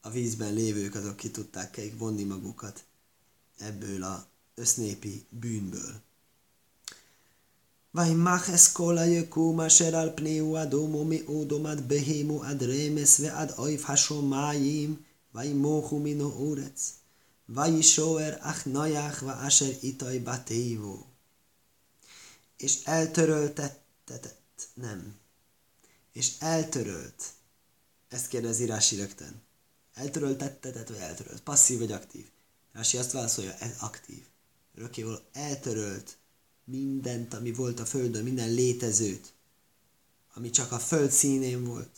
a 0.00 0.10
vízben 0.10 0.52
lévők 0.52 0.94
azok 0.94 1.16
ki 1.16 1.30
tudták 1.30 1.80
vonni 1.98 2.24
magukat 2.24 2.84
ebből 3.58 4.02
a 4.02 4.26
össznépi 4.54 5.26
bűnből. 5.28 6.00
וימח 7.95 8.49
אסכול 8.49 8.97
היקום 8.97 9.61
אשר 9.61 9.95
על 9.95 10.09
פניהו 10.15 10.57
אדומו 10.57 11.05
מאודום 11.05 11.65
עד 11.65 11.87
בהימו 11.87 12.43
עד 12.43 12.63
רמס 12.63 13.19
ועד 13.19 13.51
אויף 13.57 13.89
השומיים 13.89 14.95
וימוחו 15.35 15.99
מן 15.99 16.21
האורץ 16.21 16.93
וישוער 17.49 18.33
אך 18.39 18.67
נויח 18.67 19.23
ואשר 19.27 19.71
איתוי 19.83 20.19
בתיבו 20.19 21.11
és 22.61 22.83
eltöröltettetett, 22.83 24.69
nem, 24.73 25.19
és 26.11 26.31
eltörölt. 26.39 27.33
Ezt 28.07 28.27
kérdezi 28.27 28.65
Rási 28.65 28.95
rögtön. 28.95 29.41
Eltöröltettetett 29.93 30.87
vagy 30.87 30.97
eltörölt? 30.97 31.41
Passzív 31.41 31.79
vagy 31.79 31.91
aktív? 31.91 32.29
Rási 32.73 32.97
azt 32.97 33.11
válaszolja, 33.11 33.53
ez 33.53 33.75
aktív. 33.79 34.25
Örökkéval 34.75 35.21
eltörölt 35.33 36.17
mindent, 36.66 37.34
ami 37.34 37.52
volt 37.52 37.80
a 37.80 37.84
Földön, 37.84 38.24
minden 38.24 38.52
létezőt, 38.52 39.32
ami 40.34 40.50
csak 40.50 40.72
a 40.72 40.78
Föld 40.78 41.10
színén 41.10 41.64
volt. 41.64 41.90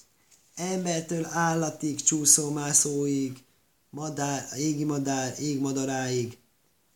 Embertől 0.54 1.24
állatig, 1.24 2.02
csúszómászóig, 2.02 3.44
madár, 3.90 4.48
égi 4.56 4.84
madár, 4.84 5.40
égmadaráig, 5.40 6.38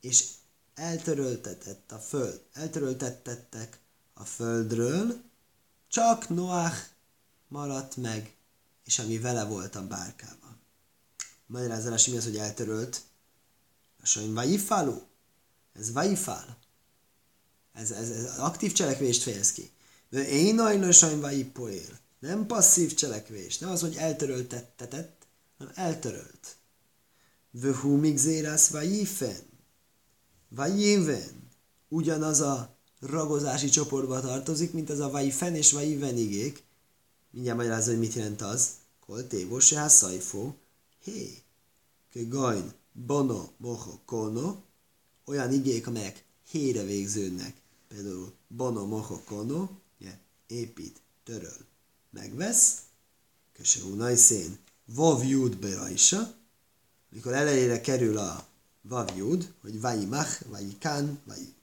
és 0.00 0.24
eltöröltetett 0.74 1.92
a 1.92 1.98
Föld, 1.98 2.40
eltöröltettettek 2.52 3.78
a 4.14 4.24
Földről, 4.24 5.22
csak 5.88 6.28
Noach 6.28 6.76
maradt 7.48 7.96
meg, 7.96 8.35
és 8.85 8.98
ami 8.98 9.18
vele 9.18 9.44
volt 9.44 9.74
a 9.74 9.87
bárkában. 9.87 10.61
Magyarázás 11.46 12.06
mi 12.06 12.16
az, 12.16 12.24
hogy 12.24 12.37
eltörölt? 12.37 13.02
A 14.02 14.06
sajn 14.06 14.35
vajifáló. 14.35 15.02
Ez 15.72 15.92
vajifál. 15.92 16.62
Ez, 17.72 17.90
ez, 17.90 18.11
ez 18.11 18.38
aktív 18.38 18.72
cselekvést 18.72 19.22
fejez 19.22 19.52
ki. 19.52 19.70
De 20.11 20.28
én 20.28 20.58
ajnösaim 20.58 21.20
vai 21.20 21.44
poél. 21.44 22.00
Nem 22.18 22.46
passzív 22.46 22.94
cselekvés. 22.94 23.58
Nem 23.58 23.70
az, 23.70 23.80
hogy 23.80 23.96
eltöröltettetett, 23.96 25.26
hanem 25.58 25.72
eltörölt. 25.76 26.56
Vöhú 27.50 27.96
migzérász 27.96 28.68
vajifen. 28.68 29.37
Vajéven. 30.48 31.50
Ugyanaz 31.88 32.40
a 32.40 32.76
ragozási 33.00 33.68
csoportba 33.68 34.20
tartozik, 34.20 34.72
mint 34.72 34.90
az 34.90 35.00
a 35.00 35.11
vajfen 35.11 35.54
és 35.54 35.72
vajven 35.72 36.16
igék. 36.16 36.62
Mindjárt 37.30 37.58
magyarázza, 37.58 37.90
hogy 37.90 37.98
mit 37.98 38.14
jelent 38.14 38.42
az. 38.42 38.70
Kol 39.06 39.26
tévó 39.26 39.58
se 39.58 39.88
szajfó. 39.88 40.54
Hé. 41.02 41.38
Gajn, 42.12 42.72
bono, 42.92 43.48
moho, 43.56 43.98
kono. 44.04 44.56
Olyan 45.24 45.52
igék, 45.52 45.87
amelyek 45.87 46.24
hére 46.50 46.82
végződnek 46.82 47.62
például 47.92 48.33
bono 48.48 48.87
moho 48.87 49.20
kono, 49.24 49.70
ugye, 50.00 50.18
épít, 50.46 51.00
töröl, 51.24 51.66
megvesz, 52.11 52.78
köse 53.52 53.85
unajszén, 53.85 54.59
vav 54.85 55.24
jud 55.24 55.57
berajsa, 55.57 56.35
mikor 57.09 57.33
elejére 57.33 57.81
kerül 57.81 58.18
a 58.18 58.46
vav 58.81 59.16
jud, 59.16 59.52
hogy 59.61 59.81
vajimach, 59.81 60.48
vajikán, 60.48 61.20
vaj, 61.24 61.55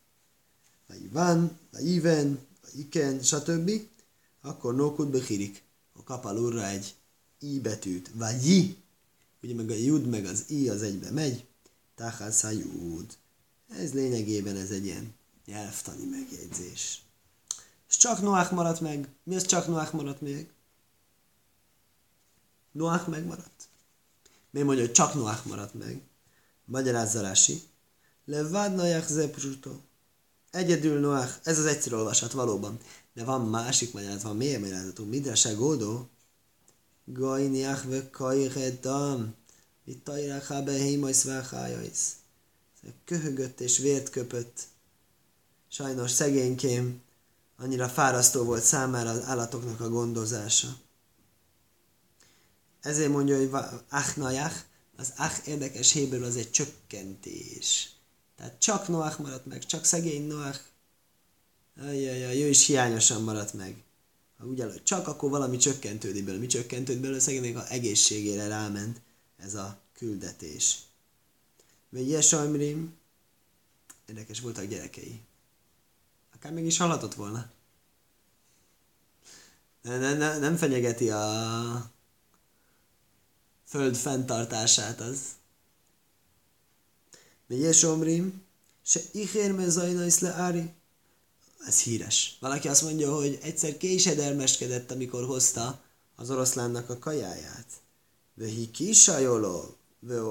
vajivan, 0.88 1.60
vajiven, 1.72 2.39
vajiken, 2.62 3.22
stb., 3.22 3.72
akkor 4.42 4.76
nókud 4.76 5.08
behirik, 5.08 5.63
a 5.94 6.04
kapal 6.04 6.38
urra 6.38 6.68
egy 6.68 6.96
i 7.39 7.60
betűt, 7.60 8.12
vaji, 8.13 8.76
ugye 9.44 9.54
meg 9.54 9.70
a 9.70 9.74
jud, 9.74 10.06
meg 10.06 10.26
az 10.26 10.44
i 10.48 10.70
az 10.70 10.82
egybe 10.82 11.12
megy, 11.12 11.46
táhász 11.96 12.44
a 12.44 12.50
jud. 12.50 13.18
Ez 13.68 13.94
lényegében 13.94 14.56
ez 14.56 14.72
egy 14.72 14.86
ilyen 14.86 15.18
nyelvtani 15.50 16.06
megjegyzés. 16.06 17.02
És 17.90 17.98
csak 17.98 18.22
Noach 18.22 18.52
maradt 18.52 18.80
meg. 18.80 19.10
Mi 19.24 19.36
az 19.36 19.46
csak 19.46 19.68
Noach 19.68 19.94
maradt 19.94 20.22
még? 20.22 20.50
Noach 22.72 23.08
megmaradt. 23.08 23.68
Miért 24.50 24.68
mondja, 24.68 24.86
hogy 24.86 24.94
csak 24.94 25.14
Noach 25.14 25.48
maradt 25.48 25.74
meg? 25.74 26.02
Magyarázza 26.66 27.22
Rási. 27.22 27.62
Levad 28.26 28.76
Noach. 28.76 29.68
Egyedül 30.52 31.00
Noach, 31.00 31.40
ez 31.44 31.60
az 31.60 31.66
egyszerű 31.66 31.96
olvasat 31.96 32.32
valóban. 32.32 32.80
De 33.14 33.24
van 33.24 33.50
másik 33.50 33.94
magyarázat, 33.94 34.22
van 34.22 34.38
mély 34.38 34.58
magyarázatunk. 34.58 35.10
Midrese 35.10 35.54
Gódó. 35.54 36.10
Gajniach 37.06 37.88
ve 37.88 38.10
kajredam. 38.10 39.36
Itt 39.86 40.04
tajrák 40.04 40.46
ha 40.46 40.64
behímajsz 40.64 41.24
váhájajsz. 41.24 42.16
Köhögött 43.06 43.60
és 43.60 43.78
vért 43.78 44.10
köpött 44.10 44.68
Sajnos 45.71 46.12
szegénykém 46.12 47.01
annyira 47.58 47.89
fárasztó 47.89 48.43
volt 48.43 48.63
számára 48.63 49.10
az 49.10 49.23
állatoknak 49.23 49.79
a 49.79 49.89
gondozása. 49.89 50.77
Ezért 52.82 53.12
mondja, 53.12 53.38
hogy 53.38 53.49
achnajach, 53.89 54.55
az 54.97 55.13
ach 55.17 55.47
érdekes 55.47 55.91
héberül 55.91 56.25
az 56.25 56.36
egy 56.36 56.51
csökkentés. 56.51 57.89
Tehát 58.36 58.60
csak 58.60 58.88
Noach 58.88 59.19
maradt 59.19 59.45
meg, 59.45 59.65
csak 59.65 59.86
szegény 59.86 60.27
Noach, 60.27 60.60
ajajaj, 61.82 62.41
ő 62.41 62.47
is 62.47 62.65
hiányosan 62.65 63.22
maradt 63.22 63.53
meg. 63.53 63.84
Ha 64.38 64.45
úgy 64.45 64.61
hogy 64.61 64.84
csak, 64.84 65.07
akkor 65.07 65.30
valami 65.30 65.57
csökkentődik 65.57 66.24
belőle. 66.24 66.41
Mi 66.41 66.47
csökkentődik 66.47 67.01
belőle? 67.01 67.20
Szegénynek 67.20 67.55
a 67.55 67.72
egészségére 67.72 68.47
ráment 68.47 69.01
ez 69.38 69.55
a 69.55 69.80
küldetés. 69.93 70.78
Vagy 71.89 72.09
Jesajmrim, 72.09 72.93
érdekes 74.05 74.39
voltak 74.39 74.65
gyerekei. 74.65 75.22
Akár 76.40 76.52
mégis 76.52 76.78
hallatott 76.78 77.14
volna. 77.14 77.50
Ne, 79.82 79.98
ne, 79.98 80.14
ne, 80.14 80.38
nem 80.38 80.56
fenyegeti 80.56 81.10
a 81.10 81.92
föld 83.66 83.96
fenntartását 83.96 85.00
az. 85.00 85.20
Megyes 87.48 87.84
omrim, 87.84 88.44
se 88.82 89.02
ihér 89.12 89.52
me 89.52 89.70
zajnaisz 89.70 90.20
le 90.20 90.34
ári. 90.34 90.74
Ez 91.68 91.82
híres. 91.82 92.38
Valaki 92.40 92.68
azt 92.68 92.82
mondja, 92.82 93.16
hogy 93.16 93.40
egyszer 93.42 93.78
késedelmeskedett, 93.78 94.92
amikor 94.92 95.26
hozta 95.26 95.82
az 96.16 96.30
oroszlánnak 96.30 96.90
a 96.90 97.00
kajáját. 97.00 97.68
Vehi 98.34 98.72
kisajoló, 98.72 99.76
ve 100.00 100.22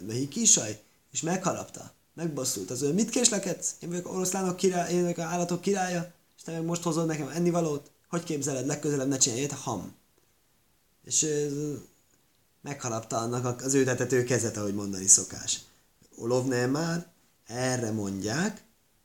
vehi 0.00 0.28
kisaj, 0.28 0.82
és 1.10 1.22
megharapta 1.22 1.94
megbosszult 2.14 2.70
az 2.70 2.82
ő, 2.82 2.92
mit 2.92 3.10
késlekedsz? 3.10 3.74
Én 3.80 3.88
vagyok 3.88 4.12
oroszlánok 4.12 4.56
király, 4.56 4.92
én 4.92 5.02
vagyok 5.02 5.18
a 5.18 5.22
állatok 5.22 5.60
királya, 5.60 6.12
és 6.36 6.42
és 6.44 6.50
te 6.50 6.52
meg 6.52 6.64
most 6.64 6.82
hozod 6.82 7.06
nekem 7.06 7.28
ennivalót? 7.28 7.90
Hogy 8.08 8.22
képzeled, 8.22 8.66
legközelebb 8.66 9.08
ne 9.08 9.16
csinálj 9.16 9.46
ham. 9.46 9.94
És 11.04 11.22
ö, 11.22 11.72
megharapta 12.62 13.16
annak 13.16 13.62
az 13.62 13.74
őtetető 13.74 14.24
kezet, 14.24 14.56
ahogy 14.56 14.74
mondani 14.74 15.06
szokás. 15.06 15.60
Olovne 16.16 16.66
már, 16.66 17.06
erre 17.46 17.90
mondják, 17.90 18.62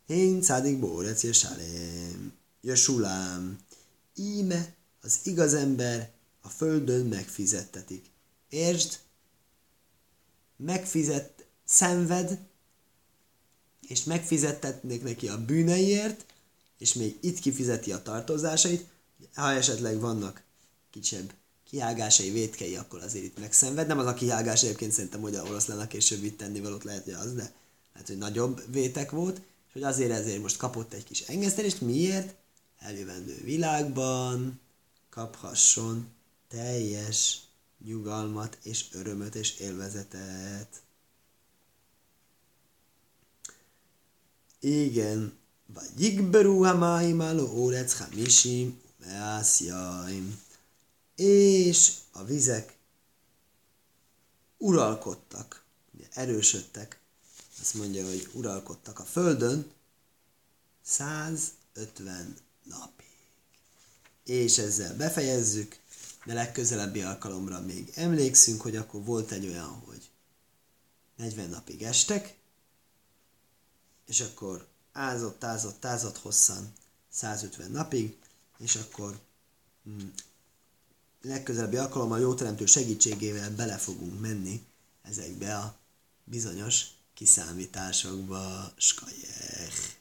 én 0.08 0.42
szádik 0.42 0.80
bórec 0.80 1.24
jesálém, 1.24 2.34
jösulám, 2.62 3.60
íme 4.16 4.74
az 5.02 5.20
igaz 5.24 5.54
ember 5.54 6.12
a 6.42 6.50
földön 6.50 7.06
megfizettetik. 7.06 8.06
Értsd, 8.50 9.00
megfizet, 10.58 11.46
szenved, 11.66 12.40
és 13.90 14.04
megfizettetnék 14.04 15.04
neki 15.04 15.28
a 15.28 15.46
bűneiért, 15.46 16.26
és 16.78 16.94
még 16.94 17.18
itt 17.22 17.40
kifizeti 17.40 17.92
a 17.92 18.02
tartozásait, 18.02 18.86
ha 19.34 19.52
esetleg 19.52 20.00
vannak 20.00 20.44
kisebb 20.92 21.34
kiágásai, 21.70 22.30
vétkei, 22.30 22.76
akkor 22.76 23.04
azért 23.04 23.26
itt 23.26 23.40
megszenved. 23.40 23.88
Nem 23.88 24.00
az 24.00 24.06
a 24.06 24.14
kiágás 24.14 24.64
egyébként 24.64 24.92
szerintem, 24.92 25.22
hogy 25.22 25.36
a 25.36 25.44
oroszlának 25.44 25.88
később 25.88 26.22
vitt 26.22 26.38
tenni 26.38 26.60
valót 26.60 26.84
lehet, 26.84 27.04
hogy 27.04 27.14
az, 27.14 27.34
de 27.34 27.54
lehet, 27.94 28.08
hogy 28.08 28.18
nagyobb 28.18 28.64
vétek 28.72 29.12
volt, 29.12 29.38
és 29.68 29.74
hogy 29.74 29.84
azért 29.84 30.12
ezért 30.12 30.42
most 30.42 30.58
kapott 30.58 30.94
egy 30.94 31.04
kis 31.04 31.22
engesztelést. 31.22 31.82
Miért? 31.82 32.36
Eljövendő 32.80 33.42
világban 33.44 34.60
kaphasson 35.10 36.08
teljes 36.48 37.40
nyugalmat 37.86 38.58
és 38.64 38.86
örömöt 38.92 39.36
és 39.36 39.60
élvezetet. 39.60 40.82
Igen, 44.60 45.38
vagy 45.74 45.90
jigberu 45.98 46.64
hamáim 46.64 47.22
álló 47.22 47.48
órec 47.48 47.98
hamisim 47.98 48.82
meászjaim. 48.98 50.42
És 51.16 51.92
a 52.12 52.24
vizek 52.24 52.78
uralkodtak, 54.58 55.64
ugye 55.94 56.06
erősödtek, 56.14 57.00
azt 57.62 57.74
mondja, 57.74 58.06
hogy 58.06 58.30
uralkodtak 58.34 59.00
a 59.00 59.04
földön 59.04 59.72
150 60.82 62.36
napig. 62.64 63.06
És 64.26 64.58
ezzel 64.58 64.96
befejezzük, 64.96 65.80
de 66.26 66.34
legközelebbi 66.34 67.02
alkalomra 67.02 67.62
még 67.62 67.92
emlékszünk, 67.96 68.62
hogy 68.62 68.76
akkor 68.76 69.04
volt 69.04 69.32
egy 69.32 69.46
olyan, 69.46 69.82
hogy 69.86 70.10
40 71.16 71.50
napig 71.50 71.84
estek, 71.84 72.39
és 74.10 74.20
akkor 74.22 74.68
ázott, 74.92 75.44
ázott, 75.44 75.86
ázott 75.86 76.18
hosszan 76.18 76.74
150 77.10 77.72
napig, 77.72 78.18
és 78.58 78.76
akkor 78.76 79.20
mm, 79.90 80.08
legközelebbi 81.22 81.78
alkalommal 81.78 82.20
jó 82.20 82.34
teremtő 82.34 82.66
segítségével 82.66 83.56
bele 83.56 83.78
fogunk 83.78 84.20
menni 84.20 84.66
ezekbe 85.02 85.58
a 85.58 85.78
bizonyos 86.24 86.86
kiszámításokba. 87.14 88.72
Skajech! 88.78 89.99